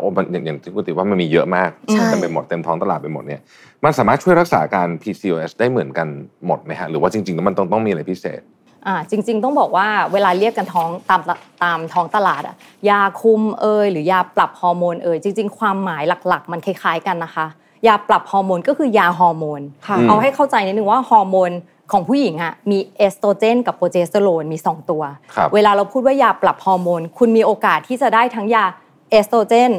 [0.00, 3.40] โอ้มันอย่างอย่างที่คุณติว่ามันมีเยอะมากใช่เต็มไปหมดเต็มท้องตลาดไปหมดเนี่ย
[3.84, 6.08] มันสามารถช่วยรักษาการ PCOS ได้เหมือนกัน
[6.46, 8.40] หมดไหมฮะหรือว่าจริงๆแล้วมันต้องต้องมีอะไรพิเศษ
[8.86, 11.20] อ่าจริง ๆ ต้องบอกว่าเวลาเรียกกันท้องตาม
[11.62, 12.56] ตามท้องตลาดอะ
[12.90, 17.46] ยาคุมเอยหรือยาปรับฮอร์โมนเอยจริง ๆ ความหมายหลัก ๆ มันคล้ายๆกันนะคะ
[17.86, 21.52] ยาปรับฮอร์โมนก็คือยาฮอร์โมนค่ะเอาให้เข้าใจนิดนึงว่าฮอร์โมน
[21.92, 25.02] ของผู้หญิงอะมีเอสโตรเจนกับโปรเจสเตอโรนมี 2 ตัว
[25.34, 28.64] ครับเวลาเราพูดว่ายาปรับฮอร์โมนคุณมีโอกาสที่จะได้ทั้งยา
[29.10, 29.72] เอสโตรเจน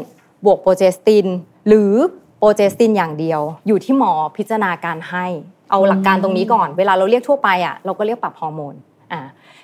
[0.46, 1.26] บวกโปรเจสติน
[1.68, 1.94] หรือ
[2.40, 5.26] โปรเจสตินอย่างเดียว อยู่ที่หมอพิจารณาการให้
[5.70, 8.76] เอาหลักการตรงนี้ก่อน เวลาเราเรียกทั่วไปอะเราก็เรียกปรับฮอร์โมน
[9.12, 9.22] อ่า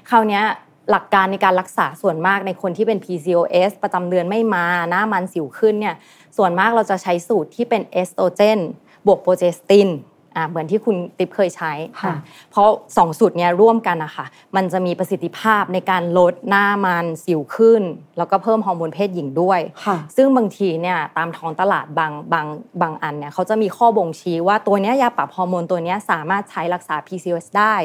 [0.09, 0.43] คราวเนี้ย
[0.91, 5.95] หลักการในการรักษาส่วนมากในคนที่เป็น PCOS ประจำเดือนไม่มาหน้ามันสิวขึ้นเนี่ย
[6.37, 8.59] ส่วนมากเราจะใช้สูตรที่เป็นเอสโตรเจน
[9.07, 9.87] บวกโปรเจสติน
[10.35, 11.71] อ่าเหมือนที่คุณติ๊บเคยใช้
[12.01, 12.13] ค่ะ
[12.51, 12.67] เพราะ
[12.97, 17.81] สองสูตรเนี้ยร่วมกันนะคะมันจะมีประสิทธิภาพในการลดหน้ามันสิวขึ้น
[18.17, 22.45] แล้วก็เพิ่มฮอร์โมนเพศหญิงด้วยค่ะซึ่งบางทีเนี่ยตามท้องตลาดบางบาง
[22.81, 27.75] บางอันเนี่ยเขาจะมีข้อบ่งชี้ว่าตัวเนี้ยยาปรับฮอร์โมนตัวเนี้ยสามารถใช้รักษา PCOS ได้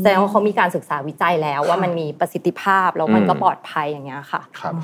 [0.00, 4.74] แสดงว่าเขามีการศึกษาวิจัยแล้วว่ามันมีประสิทธิภาพแล้วมันก็อืมปลอดภัยอย่างเงี้ยค่ะครับ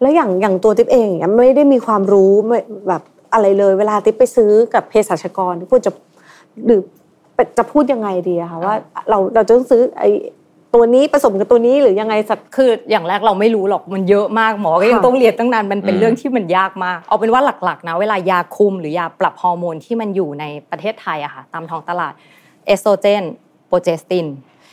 [0.00, 2.58] แล้วอย่างอย่างตัวติ๊บเองอย่างเงี้ยไม่ได้มีความรู้ไม่
[2.88, 5.92] แบบอะไรเลยเวลาติ๊บไปซื้อกับเภสัชกรควรจะ
[6.66, 6.80] หรือ
[7.58, 8.74] จะพูดยังไงดีอะคะว่า
[9.10, 10.10] เราเราจะต้องซื้อไอ้
[10.74, 22.12] ตัวนี้ผสมกับตัวนี้หรือยังไงสักคืออย่างแรกเราไม่รู้หรอกมันเยอะมากหมอก็ยังค่ะต้องเรียนตั้งนานมันเป็นอืมเรื่องที่มันยากมาก เอาเป็นว่าหลักๆนะเวลายาคุมหรือยาปรับฮอร์โมนที่มันอยู่ในประเทศไทยอะค่ะตามท้องตลาด
[22.66, 23.22] เอสโตรเจน
[23.68, 24.26] โปรเจสติน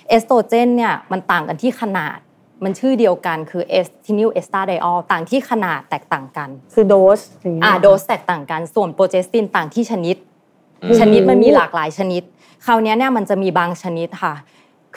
[0.10, 2.18] เอสโตรเจนเนี่ยมันต่างกันที่ขนาด
[2.64, 10.29] มันชื่อเดียวกันคือ ethinyl estradiol ต่างที่ขนาดแตกต่างกัน คือโดสอย่างเงี้ยอ่าโดสแตกต่างกันส่วน progestin ต่างที่ชนิดอืม
[11.00, 12.24] ชนิดมันมีหลากหลายชนิด
[12.66, 14.36] คราวเนี้ยเนี่ยมันจะมีบางชนิดค่ะ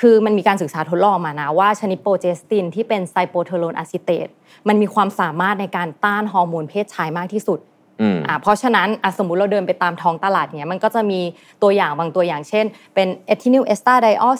[0.00, 4.28] คือมันมีการศึกษาทดลองมานะว่าชนิด progestin ที่เป็น cyproterone acetate
[4.68, 7.58] มันมีความสามารถในการต้านฮอร์โมนเพศชายมากที่สุด
[8.00, 11.20] อืมอ่าเพราะฉะนั้นอะสมมุติเราเดินไปตามท้องตลาดเนี้ยมันก็จะมี
[11.62, 12.64] ตัวอย่างบางตัวอย่างเช่น
[12.94, 14.34] เป็น ethinyl estradiol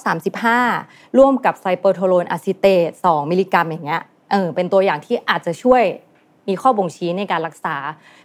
[0.61, 5.83] 35ร่วมกับ cyproterone acetate 2มิลลิกรัมอย่างเงี้ยเออเป็นตัวอย่างที่อาจจะช่วย
[6.49, 7.77] มีข้อบ่งชี้ในการรักษา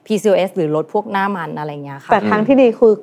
[0.05, 2.93] PCOS หรือลดพวกหน้ามันอะไรเงี้ยค่ะแต่ทางที่ดีคือ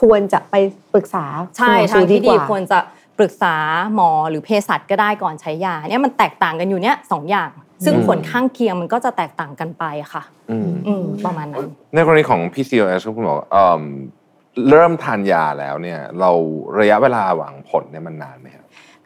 [0.00, 0.54] ควรจะไป
[0.92, 1.24] ปรึกษา
[1.56, 2.78] ใช่คุณหมอทางที่ดีกควรจะ
[3.18, 3.54] ปรึกษา
[3.94, 7.50] หมอหรือเภสัชก็ได้ก่อนใช้ยาเนี่ยมันแตกต่างกันอยู่เนี่ยสองอย่าง
[7.84, 13.82] ซึ่งอืมผลข้างเคียงมันก็จะแตกต่างกันไปค่ะอืมอืมประมาณนั้นในกรณีของ PCOS ครับคุณหมอเอิ่ม
[14.70, 16.30] เริ่มทานยาแล้วเนี่ย เรา
[16.80, 18.59] ระยะเวลาหวังผลเนี่ยมันนานไหมครับ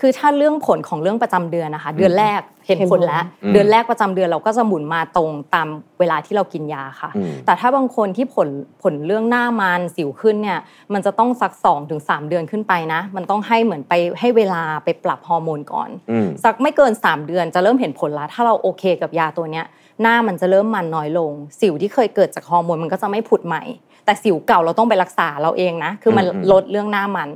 [0.07, 5.69] คือถ้าเรื่องผลของเรื่องประจำเดือนนะคะ เดือนแรกเห็นเห็นผผลลแล้วอืมเดือนแรกประจำเดือนเราก็จะหมุนมาตรงตาม
[6.01, 8.49] เวลาที่เรากินยาค่ะอืมแต่ถ้าบางคนที่ผล
[8.83, 10.59] ผลเรื่องหน้ามันสิวขึ้นเนี่ย
[10.93, 19.67] มันจะต้องสัก2อถึงสเดือนขึ้นไปนะ มันต้องให้เหมือนไปให้เวลาไปปรับฮอร์โมนก่อนอืมสักไม่เกิน 3 เดือนจะเริ่มเห็นผลแล้วถ้าเราโอเคกับยาตัวเนี้ย
[20.03, 23.65] หน้ามันจะเริ่มมันน้อยลง สิวที่เคยเกิดจากฮอร์โมนมันก็จะไม่ผุดใหม่
[24.05, 27.29] แต่สิวเก่าเราต้องไปรักษาเราเองนะ คือมันอืมลดเรื่องหน้ามัน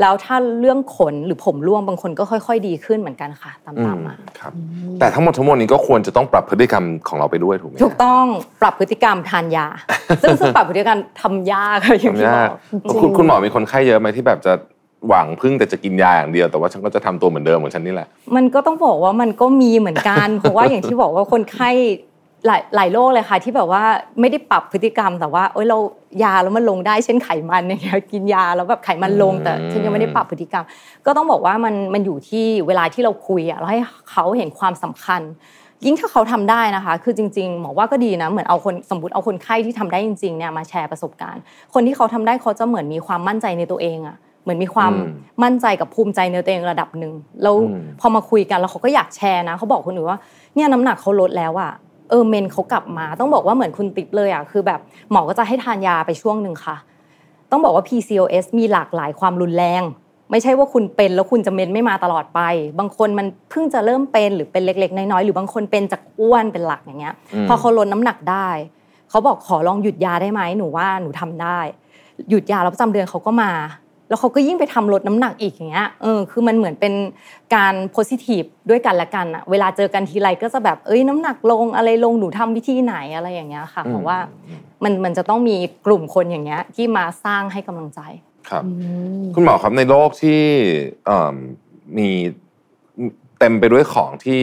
[0.00, 4.52] แล้วถ้าเรื่องขนหรือผมร่วงบางคนก็ค่อย ๆ ดีขึ้นเหมือนกันค่ะ ตามอืๆมมาครับ
[5.00, 8.24] แต่ทั้งหมดทั้งมวลนี้ก็ควรจะต้องปรับพฤติกรรมของเราไปด้วยถูกไหมถูกต้อง
[8.62, 9.66] ปรับพฤติกรรมทานยา
[10.22, 12.50] ซึ่งซึ่งปรับพฤติกรรมทำยากค่ะอย่างทำที่บยาอก
[12.94, 14.52] กคุณคุณหมอมีคนไข้เยอะไหมที่แบบจะ
[15.08, 21.70] หวังพึ่งแต่จะกินยาอย่างเดียวแต่ว่าฉันก็จะทำตัวเหมือนเดิมของฉันนี่แหละ มันก็ต้องบอกว่ามันก็มีเหมือนกัน เพราะว่าอย่างที่บอกว่าคนไข้
[22.46, 23.82] หลายหลายโรคเลยค่ะ ที่แบบว่า
[24.20, 25.78] ไม่ได้ปรับพฤติกรรม แต่ว่าเอ้ยเรา
[26.22, 30.64] ยาแล้วมันลงได้เช่นไขมันอย่างเงี้ยกินยาแล้วแบบไขมันลงแต่ฉันยังไม่ได้ปรับพฤติกรรม
[31.06, 35.22] ก็ต้องบอกว่ามันมันอยู่ที่เวลาที่เราคุยอะเราให้เขาเห็นความสำคัญ
[35.84, 41.42] ยิ่งถ้าเขาทำได้นะคะ คือจริงๆหมอว่าก็ดีนะเหมือนเอาคนสมมติเอาคนไข้ที่ทำได้จริงๆเนี่ยมาแชร์ประสบการณ์
[41.74, 45.12] คนที่เขาทำได้เขาจะเหมือนมีความมั่นใจในตัวเองอะเหมือนมีความอืม
[45.44, 50.20] มั่นใจกับภูมิใจในตัวเองระดับหนึ่งแล้วอืมพอมาคุยกันแล้วเขาก็อยากแชร์นะเขาบอกคนอื่นว่า
[50.54, 51.72] เนี่ยน้ำหนักเขาลดแล้วอะ
[52.10, 56.76] เออเมนเขากลับมา ต้องบอกว่าเหมือนคุณติ๊บเลยอะคือแบบหมอก็จะให้ทานยาไปช่วงหนึ่งค่ะ
[57.50, 59.82] ต้องบอกว่า PCOS มีหลากหลายความรุนแรง
[60.30, 62.40] ไม่ใช่ว่าคุณเป็นแล้วคุณจะเมนไม่มาตลอดไป
[62.78, 68.48] บางคนมันเพิ่งจะเริ่มเป็นหรือเป็นเล็ก ๆ น้อยๆหรือบางคนเป็นจากอ้วนเป็นหลักอย่างเงี้ยอืมพอเขาลดน้ำหนักได้
[69.10, 71.58] เขาบอกขอลองหยุดยาได้ไหมหนูว่าหนูทำได้
[72.30, 73.50] หยุดยาแล้วประจำเดือนเขาก็มา
[74.10, 76.94] แล้วเขาก็ยิ่งไปทำลดน้ำหนักอีกอย่างเงี้ยเออคือมันเหมือนเป็น
[77.54, 84.18] การโพสิทีฟด้วยกันและกันอะเวลาเจอกันทีไรก็จะแบบเอ้ยน้ำหนักลงอะไรลงหนูทำวิธีไหนอะไรอย่างเงี้ยค่ะเพราะว่า
[84.84, 88.00] มันมันจะต้องมีกลุ่มคนอย่างเงี้ยที่มาสร้างให้กำลังใจ
[88.48, 88.62] ครับ
[89.34, 90.40] คุณหมอครับในโลกที่
[91.06, 91.34] เอิ่ม
[91.98, 92.08] มี
[93.38, 94.40] เต็มไปด้วยของที่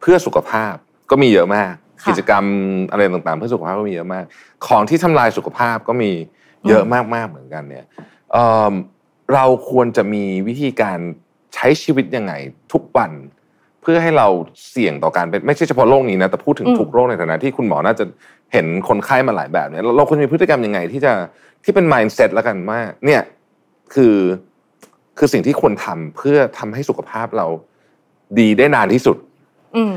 [0.00, 0.74] เพื่อสุขภาพ
[1.10, 2.44] ก็มีเยอะมากค่ะกิจกรรม
[2.90, 4.24] อะไรต่างๆ เพื่อสุขภาพก็มีเยอะมาก
[4.66, 6.10] ของที่ทำลายสุขภาพก็มี
[6.68, 7.86] เยอะมากๆเหมือนกันเนี่ย
[8.32, 8.72] เอิ่ม
[9.34, 10.98] เราควรจะมีวิธีการ
[11.54, 12.32] ใช้ชีวิตยังไง
[12.72, 13.12] ทุกวัน
[13.82, 14.28] เพื่อให้เรา
[14.70, 18.04] เสี่ยงต่อการเป็นไม่ใช่เฉพาะโรคนี้นะแต่พูดถึงอืมทุกโรคในฐานะที่คุณหมอน่าจะ
[18.52, 21.12] เห็นคนไข้มาหลายแบบเนี่ยเราเราควรมีพฤติกรรมยังไง ที่จะ
[21.64, 23.20] ที่เป็น mindset แล้วกันว่าเนี่ย
[23.94, 24.16] คือ
[25.18, 27.46] คือสิ่งที่ควรทำเพื่อทำให้สุขภาพเรา
[28.38, 29.16] ดีได้นานที่สุด
[29.76, 29.94] อืม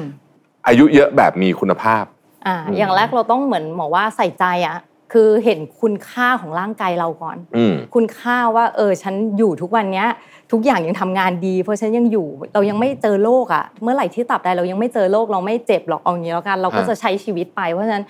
[0.68, 2.04] อายุเยอะแบบมีคุณภาพ
[2.48, 4.78] อ่าอืมอย่างแรกเราต้องเหมือนหมอว่าใส่ใจอะ
[5.14, 10.08] คือเห็นคุณค่าของร่างกายเราก่อนอืมคุณค่าว่า เออ ฉันอยู่ทุกวันเนี้ย
[10.52, 18.06] ทุกอย่างยังทำงานดี เพราะฉันยังอยู่เรายังไม่เจอโรคอะเมื่อไหร่ที่ตับใดเรายังไม่เจอโรคเราไม่เจ็บหรอกเอางี้แล้วกัน เราก็ฮะจะใช้ชีวิตไป เพราะฉะนั้น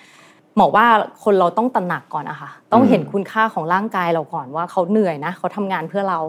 [0.55, 0.85] หมอว่า
[1.23, 6.19] คนเราต้องตระหนักก่อนนะคะต้องเห็นคุณค่าของร่างกายเราก่อนว่าเขาเหนื่อยนะเขาทำงานเพื่อเรา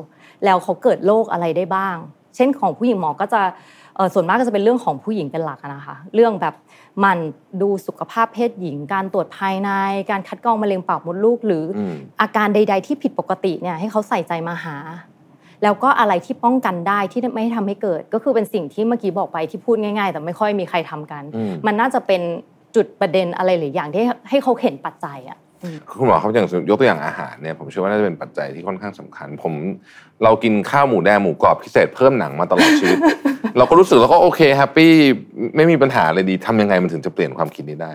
[0.44, 1.96] แล้วเขาเกิดโรคอะไรได้บ้าง
[2.36, 3.52] เช่นของผู้หญิงหมอก็จะเอ่อ
[4.14, 6.54] ส่วนมากก็จะเป็นเรื่องของผู้หญิงเป็นหลักอะนะคะ เรื่องแบบ
[7.00, 7.18] หมัน
[7.62, 9.70] ดูสุขภาพเพศหญิง การตรวจภายใน
[10.10, 14.76] การคัดกรองมะเร็งปากมดลูก หรืออมอาการใด ๆ ที่ผิดปกติเนี่ยให้เขาใส่ใจมาหา
[15.62, 22.22] แล้วก็อะไรที่ป้องกันได้ที่ไม่ให้ทำให้เกิด ก็คือเป็นสิ่งที่เมื่อกี้บอกไปที่พูดง่าย ๆ แต่ไม่ค่อยมีใครทำกันอืมมันน่าจะเป็น
[22.76, 25.38] จุดประเด็นอะไรหรืออย่างที่ให้เขาเห็นปัจจัยอะ
[25.98, 29.52] คุณหมอครับอย่างยกตัวอย่างอาหารเนี่ยผมเชื่อว่าน่าจะเป็นปัจจัยที่ค่อนข้างสำคัญ ผม
[30.24, 32.98] เรากินข้าวหมูแดงหมูกรอบพิเศษเพิ่มหนังมาตลอดชีวิต
[33.56, 34.92] เราก็รู้สึกแล้วก็โอเค happy
[35.56, 37.92] ไม่มีปัญหาเลยดีทำยังไงมันถึงจะเปลี่ยนความคิดนี้ได้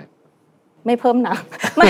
[0.85, 1.39] ไม่เพิ่มหนัง
[1.77, 1.87] ไม่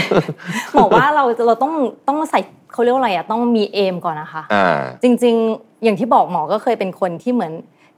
[0.78, 1.74] บอกว่าเราเราต้อง
[2.08, 2.40] ต้องใส่
[2.74, 7.54] เขาเรียกว่าอะไรอะต้องมี aim ก่อนนะคะอ่าจริง ๆ อย่างที่บอกหมอก็เคยเป็นคนที่เหมือน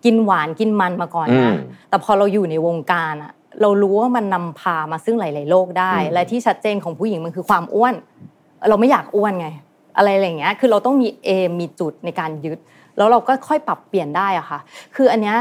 [0.05, 1.55] กินหวานกินมันมาก่อนอืมนะ
[1.89, 3.31] แต่พอเราอยู่ในวงการอะ
[3.61, 7.95] เรารู้ว่ามันนำพามาซึ่งหลาย ๆ โรคได้อืมและที่ชัดเจนของผู้หญิงมันคือความอ้วน
[8.69, 9.47] เราไม่อยากอ้วนไง
[9.97, 12.59] อะไรอย่างเงี้ย คือเราต้องมีเอมมีจุดในการยึด
[12.97, 14.59] แล้วเราก็ค่อยปรับเปลี่ยนได้อะค่ะ
[14.95, 15.37] คืออันเนี้ย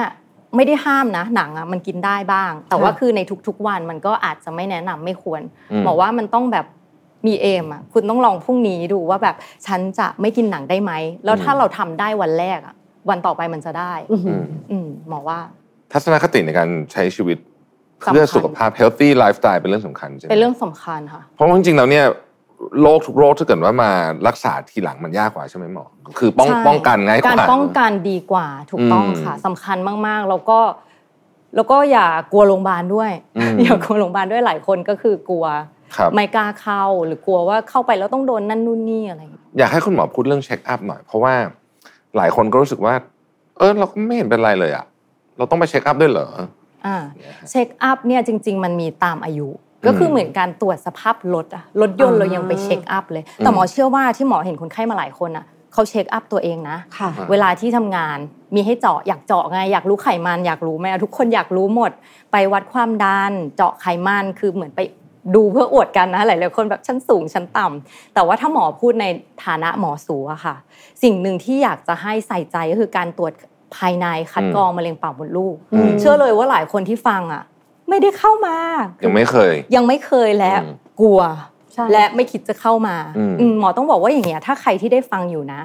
[0.57, 6.67] ไม่ได้ห้ามนะ หนังอะมันกินได้บ้าง แต่ว่าคือในทุก ๆ วันมันก็อาจจะไม่แนะนำไม่ควรอืมบอกว่ามันต้องแบบ
[7.27, 10.93] มีเอมอะคุณต้องลองพรุ่งนี้ดูว่าแบบฉันจะไม่กินหนังได้ไหม
[11.25, 12.75] แล้วถ้าเราทำได้วันแรกอะ
[13.11, 15.39] วันต่อไปมันจะได้ อื้อหืออืมอืมหมอว่า
[15.93, 17.39] ทัศนคติในการใช้ชีวิต
[18.03, 22.07] เพื่อสำคัญสุขภาพ healthy lifestyle เป็นเรื่องสำคัญใช่ไหมเป็นเรื่องสำคัญค่ะ เพราะว่าจริงๆแล้วเนี่ย
[22.83, 23.91] โรคทุกโรคถ้าเกิดว่ามา
[24.29, 25.87] รักษาทีหลังมันยากกว่าใช่ไหมหมอ
[26.19, 30.59] คือป้องใช่ป้องกันง่ายกว่า การป้องกันดีกว่าถูกต้องอืมค่ะสำคัญมากๆ แล้วก็
[31.57, 35.47] แล้วก็อย่ากลัวโรงพยาบาลด้วยอืมอย่ากลัวโรงพยาบาลด้วยหลายคนก็คือกลัว
[35.97, 41.35] ครับไม่กล้าเข้าหรือกลัวว่าเข้าไปแล้วต้องโดนนั่นนู่นนี่อะไรอย่างเงี้ยอยากให้คุณหมอพูดเรื่องเช็คอัพหน่อย เพราะว่า
[42.17, 42.95] หลายคนก็รู้สึกว่า
[43.59, 44.85] เออเราก็ไม่เห็นเป็นไรเลยอะ
[45.39, 46.49] เราต้องไป check up ด้วยเหรออ่า
[47.51, 49.49] check up เนี่ยจริง ๆ มันมีตามอายุ
[49.87, 58.19] ก็คือเหมือนการตรวจสภาพรถอะรถยนต์อ่าเรายังไป check up เลย แต่หมอเชื่อว่าที่หมอเห็นคนไข้มาหลายคนอะเขา check up ตัวเองนะค่ะเวลาที่ทำงาน
[58.55, 61.93] มีให้เจาะอยากเจาะไงอยากรู้ไขมันอยากรู้ไหมทุกคนอยากรู้หมด
[62.33, 64.81] ไปวัดความดันเจาะไขมันคือเหมือนไป
[65.35, 69.07] ดูเพื่ออวดกันนะหลายๆคนแบบชั้นสูงชั้นต่ำแต่ว่าถ้าหมอพูดใน
[69.45, 70.55] ฐานะหมอสูอะค่ะ
[71.03, 73.33] สิ่งหนึ่งที่อยากจะให้ใส่ใจก็คือการตรวจ
[73.77, 77.43] ภายในคัดกรองมะเร็งปากมดลูกอืมเชื่อเลยว่าหลายคนที่ฟังอะ
[77.89, 78.57] ไม่ได้เข้ามา
[79.05, 81.21] ยัยังไม่เคย ยังไม่เคยและอืมกลัว
[81.73, 85.63] ใช่และไม่คิดจะเข้ามาอืมอืมหมอต้องบอกว่าอย่างเงี้ยถ้าใครที่ได้ฟังอยู่นะ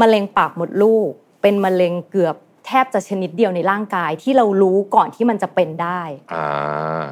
[0.00, 1.10] มะเร็งปากมดลูก
[1.42, 6.00] เป็นมะเร็งเกือบแทบจะชนิดเดียวในร่างกายที่เรารู้ก่อนที่มันจะเป็นได้
[6.32, 6.46] อ่า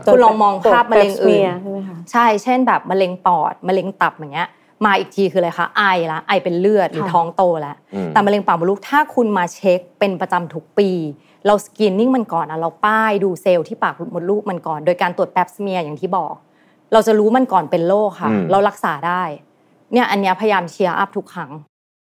[0.05, 4.49] คุณลองมองภาพมะเร็งอื่นใช่ไหมคะใช่เช่นแบบมะเร็งปอดมะเร็งตับอย่างเงี้ย
[4.85, 10.91] มาอีกทีคืออะไรคะไอละไอเป็นเลือดหรือค่ะท้องโตแล้วอืมแต่มะเร็งปากมดลูกถ้าคุณมาเช็คเป็นประจำทุกปี
[11.47, 16.35] เรา screening มันก่อนอะเราป้ายดูเซลล์ที่ปากมดลูกมันก่อน โดยการตรวจ Pap smear อย่างที่บอก
[16.93, 19.23] เราจะรู้มันก่อนเป็นโรคค่ะอืมเรารักษาได้
[19.93, 21.51] เนี่ยอันเนี้ยพยายาม cheer up ทุกครั้ง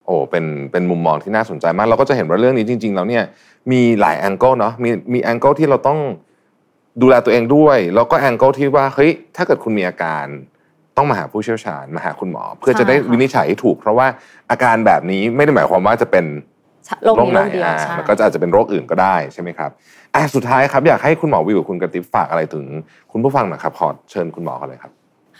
[0.05, 3.23] โอ้เป็นเป็นมุมมองที่น่าสนใจมากเราก็จะเห็นว่าเรื่องนี้จริง ๆ แล้วเนี่ย
[3.71, 5.99] มีหลาย angle เนาะมีมี angle ที่เราต้อง
[7.01, 10.25] ดูแลตัวเองด้วย แล้วก็แองเกิลที่ว่าเฮ้ยถ้าเกิดคุณมีอาการ
[10.97, 14.07] ต้องมาหาผู้เชี่ยวชาญมาหาคุณหมอ เพื่อจะได้ใช่ค่ะวินิจฉัยให้ถูก เพราะว่า
[14.51, 16.25] อาการแบบนี้ไม่ได้หมายความว่าจะเป็น
[17.03, 19.69] โรคโรคนี้ไหนโรคเดียวอ่าใช่มันก็จะอาจจะเป็นโรคอื่นก็ได้ใช่ไหมครับ
[20.15, 22.65] อะสุดท้ายครับอยากให้คุณหมอวิวกับคุณกระติบฝากอะไรถึง
[23.11, 24.91] คุณผู้ฟังหน่อยครับขอเชิญคุณหมอกันเลยครับ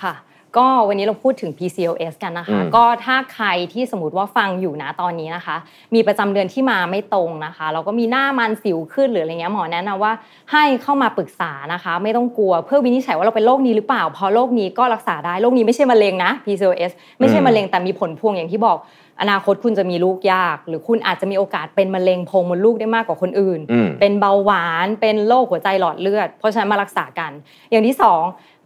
[0.02, 0.14] ค่ะ
[0.58, 5.56] ก็วันนี้เราพูดถึง PCOS กันนะคะอืมก็ถ้าใครที่สมมติว่าฟังอยู่นะตอนนี้นะคะ
[5.96, 10.14] มีประจำเดือนที่มาไม่ตรงนะคะแล้วก็มีหน้ามันสิวขึ้นหรืออะไรเงี้ยหมอแนะนำว่า
[10.52, 18.78] ให้เข้ามาปรึกษานะคะ ไม่ต้องกลัวเพื่อวินิจฉัยว่าเราเป็นโรคนี้หรือเปล่าเพราะโรคนี้ก็รักษาได้โรคนี้ไม่ใช่มะเร็งนะ PCOS ไม่ใช่มะเร็งแต่มีผลพวงอย่างที่บอก
[19.22, 27.32] อนาคตคุณจะมีลูกยาก หรือคุณอาจจะมีโอกาสเป็นมะเร็งโพรงมดลูกได้มากกว่าคนอื่นอืมเป็นเบาหวานเป็นโรคหัวใจหลอดเลือด เพราะฉะนั้นมารักษากัน
[27.70, 28.22] อย่างที่สอง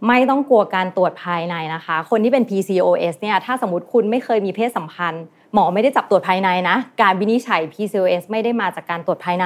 [0.08, 9.46] ไม่ต้องกลัวการตรวจภายในนะคะ คนที่เป็น PCOS เนี่ยถ้าสมมติคุณไม่เคยมีเพศสัมพันธ์หมอไม่ได้จับตรวจภายในนะ การวินิจฉัย PCOS ไม่ได้มาจากการตรวจภายใน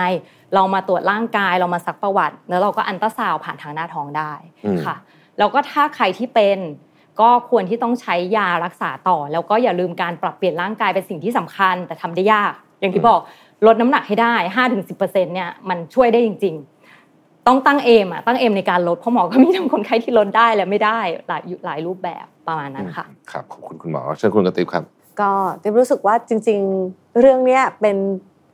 [0.53, 4.33] เรามาตรวจร่างกายเรามาซักประวัติ แล้วเราก็อันตราซาวด์ผ่านทางหน้าท้องได้
[4.65, 4.95] อืมค่ะ
[5.39, 6.57] แล้วก็ถ้าใครที่เป็น
[7.21, 13.19] ก็ควรที่ต้องใช้ยารักษาต่อ แล้วก็อย่าลืมการปรับเปลี่ยนร่างกายเป็นสิ่งที่สำคัญ แต่ทำได้ยาก อย่างที่บอก
[13.67, 14.33] ลดน้ำหนักให้ได้
[14.75, 16.55] 5-10%เนี่ยมันช่วยได้จริง
[17.01, 24.83] ๆ ต้องตั้งเอมอะตั้งเอมในการลดเพราะหมอก็มีทั้งคนไข้ที่ลดได้และไม่ได้หลายหลายรูปแบบประมาณนั้นค่ะครับขอบคุณคุณหมอเชิญคุณกระติบครับ
[25.21, 27.97] ก็ติ๊บรู้สึกว่าจริง ๆ เรื่องเนี้ยเป็น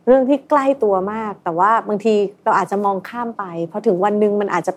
[0.08, 4.74] เรื่องที่ใกล้ตัวมาก แต่ว่าบางทีเราอาจจะมองข้ามไปพอถึงวันหนึ่งมันอาจจะ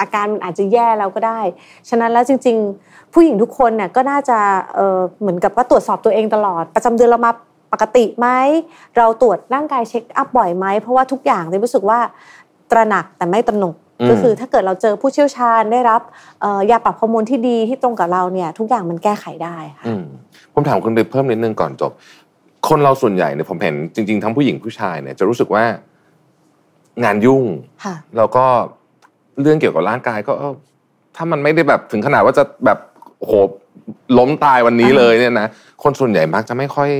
[0.00, 1.40] อาการมันอาจจะแย่แล้วก็ได้
[1.88, 4.38] ฉะนั้นแล้วจริง ๆ ผู้หญิงทุกคนเนี่ยก็น่าจะ
[4.74, 7.32] เอ่อเหมือนกับว่าตรวจสอบตัวเองตลอด ประจำเดือนเรามา
[7.72, 8.28] ปกติไหม
[8.96, 11.98] เราตรวจร่างกายเช็คอัพบ่อยไหมเพราะว่าทุกอย่างติ๊บรู้สึกว่า
[12.70, 16.00] ตระหนักแต่ไม่ตระหนกอืมก็คือถ้าเกิดเราเจอผู้เชี่ยวชาญได้รับ
[16.40, 20.04] เอ่อยาปรับฮอร์โมนที่ดีที่ตรงกับเราเนี่ย ทุกอย่างมันแก้ไขได้ค่ะอืม
[20.54, 21.92] ผมถามคุณไปเพิ่มนิดนึงก่อนจบ
[22.68, 25.64] คนเราส่วนใหญ่เนี่ยผมเห็นจริง ๆ ทั้งผู้หญิงผู้ชายเนี่ยจะรู้สึกว่า
[27.04, 27.44] งานยุ่ง
[27.84, 28.46] ค่ะแล้วก็
[29.42, 30.54] เรื่องเกี่ยวกับร่างกายก็เออ
[31.16, 32.78] ถ้ามันไม่ได้แบบถึงขนาดว่าจะแบบ
[33.18, 33.32] โอ้โห
[34.18, 35.48] ล้มตายวันนี้อ่าเลยเนี่ยนะ
[35.82, 36.90] คนส่วนใหญ่มักจะไม่ค่อย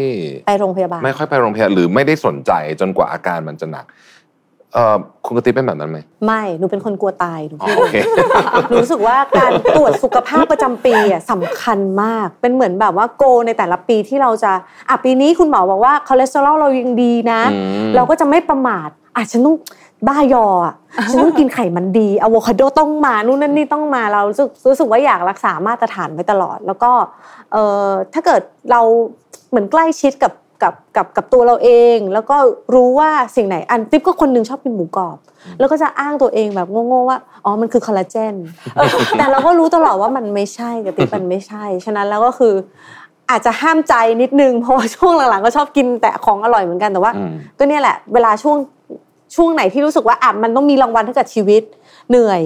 [0.49, 3.87] ไปโรงพยาบาลไม่ค่อยไปโรงพยาบาลหรือไม่ได้สนใจจนกว่าอาการมันจะหนัก
[4.73, 7.97] เอ่อคุณกระติบเป็นแบบนั้นไหมไม่หนูเป็นคนกลัวตายหนูอ๋อพูดโอเค
[8.69, 14.53] หนูรู้สึกว่าการตรวจสุขภาพประจำปีอะสำคัญมากเป็นเหมือนแบบว่าโกในแต่ละปีที่เราจะ
[14.89, 19.57] อะปีนี้คุณหมอบอกว่าคอเลสเตอรอลเรายังดีนะอืมเราก็จะไม่ประมาทอะฉันต้อง
[20.09, 20.75] บ้ายออะ
[21.11, 26.91] ฉันต้องกินไขมันดีอะโวคาโดต้องมานู่นนั่นนี่ต้องมาเรารู้สึกรู้สึกว่าอยากรักษามาตรฐานไว้ตลอด แล้วก็
[27.53, 28.81] เอ่อถ้าเกิดเรา
[29.51, 32.37] เหมือนใกล้ชิดกับกับกับกับตัวเราเอง แล้วก็
[32.75, 35.17] รู้ว่าสิ่งไหนอันติ๊บก็คนหนึงชอบกินหมูกรอบ
[35.59, 38.35] แล้วก็จะอ้างตัวเองแบบโง่ๆว่าอ๋อมันคือคอลลาเจน
[38.77, 38.89] เออ
[39.19, 42.55] แต่เราก็รู้ตลอดว่ามันไม่ใช่กับติ๊บมันไม่ใช่ ฉะนั้นแล้วก็คือ
[43.31, 48.57] อาจจะห้ามใจนิดนึงเพราะว่าช่วงหลังๆก็ชอบกินแต่ของอร่อยเหมือนกันแต่ว่าอืมก็เนี่ยแหละ เวลาช่วง
[49.35, 51.63] ช่วงไหนที่รู้สึกว่าอะมันต้องมีรางวัลให้กับชีวิต
[52.11, 52.43] เหนื่อย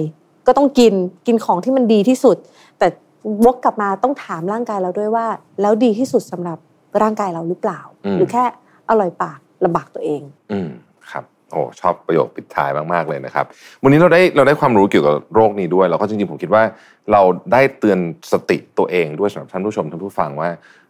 [0.47, 0.93] ก็ต้องกิน
[1.27, 2.37] กินของที่มันดีที่สุด
[2.79, 2.87] แต่
[3.45, 5.25] วกกลับมาต้องถามร่างกายเราด้วยว่า
[5.61, 6.57] แล้วดีที่สุดสำหรับ
[7.01, 8.43] ร่างกายเราหรือเปล่าอืมหรือแค่
[8.89, 10.21] อร่อยปากลำบากตัวเอง
[10.51, 10.69] อืม
[11.11, 13.45] ครับโอ้ชอบประโยคปิดท้ายมากๆเลยนะครับ
[13.83, 16.63] วันนี้เราได้เราได้ความรู้เกี่ยวกับโรคนี้ด้วย แล้วก็จริงๆผมคิดว่า
[17.11, 17.21] เรา
[17.51, 17.99] ได้เตือน
[18.31, 20.49] สติตัวเองด้วยสำหรับท่านผู้ชมท่านผู้ฟังว่า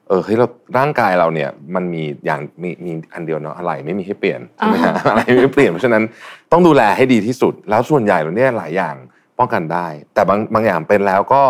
[0.09, 6.03] เออเฮ้ยเราร่างกายเราเนี่ยมันมีอย่างมีมีอันเดียวเนาะอะไรไม่มีให้เปลี่ยนใช่ไหมฮะอะไรไม่เปลี่ยนเพราะฉะนั้น
[6.51, 8.95] ต้องดูแลให้ดีที่สุด แล้วส่วนใหญ่เราเนี่ยหลายอย่าง
[9.39, 11.41] ป้องกันได้ แต่บางบางอย่างเป็นแล้วก็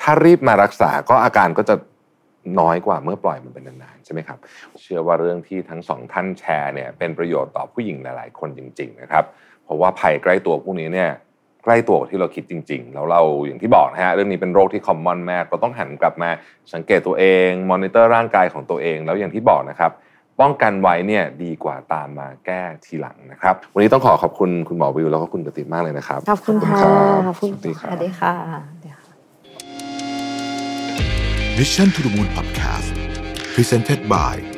[0.00, 1.74] ถ้ารีบมารักษาก็อาการก็จะ
[2.60, 4.38] น้อยกว่าเมื่อปล่อยมันเป็นนานๆใช่ไหมครับ
[4.82, 9.24] เชื่อว่าเรื่องที่ทั้งสองท่านแชร์เนี่ยเป็นประโยชน์ต่อผู้หญิงหลาย ๆ คนจริง ๆ นะครับ
[9.64, 11.10] เพราะว่าภัยใกล้ตัวพวกนี้เนี่ย
[11.68, 16.30] ใกล้ตัวกว่าที่เราคิดจริง ๆ แล้วเราอย่างที่บอกนะฮะเรื่องนี้เป็นโรคที่คอมมอนมากเราต้องหันกลับมา
[16.74, 19.90] สังเกตตัวเองมอนิเตอร์ร่างกายของตัวเอง แล้วอย่างที่บอกนะครับ
[20.40, 29.12] ป้องกันไว้เนี่ยดีกว่าตามมาแก้ทีหลังนะครับ วันนี้ต้องขอขอบคุณคุณหมอวิวแล้วก็คุณกติกมากเลยนะครับขอบคุณค่ะรับขอบคุณสวัสดีคสรับวัสดีค่ะสวัสดีค่ะ
[31.58, 32.88] Mission to the Moon Podcast
[33.54, 34.57] Presented by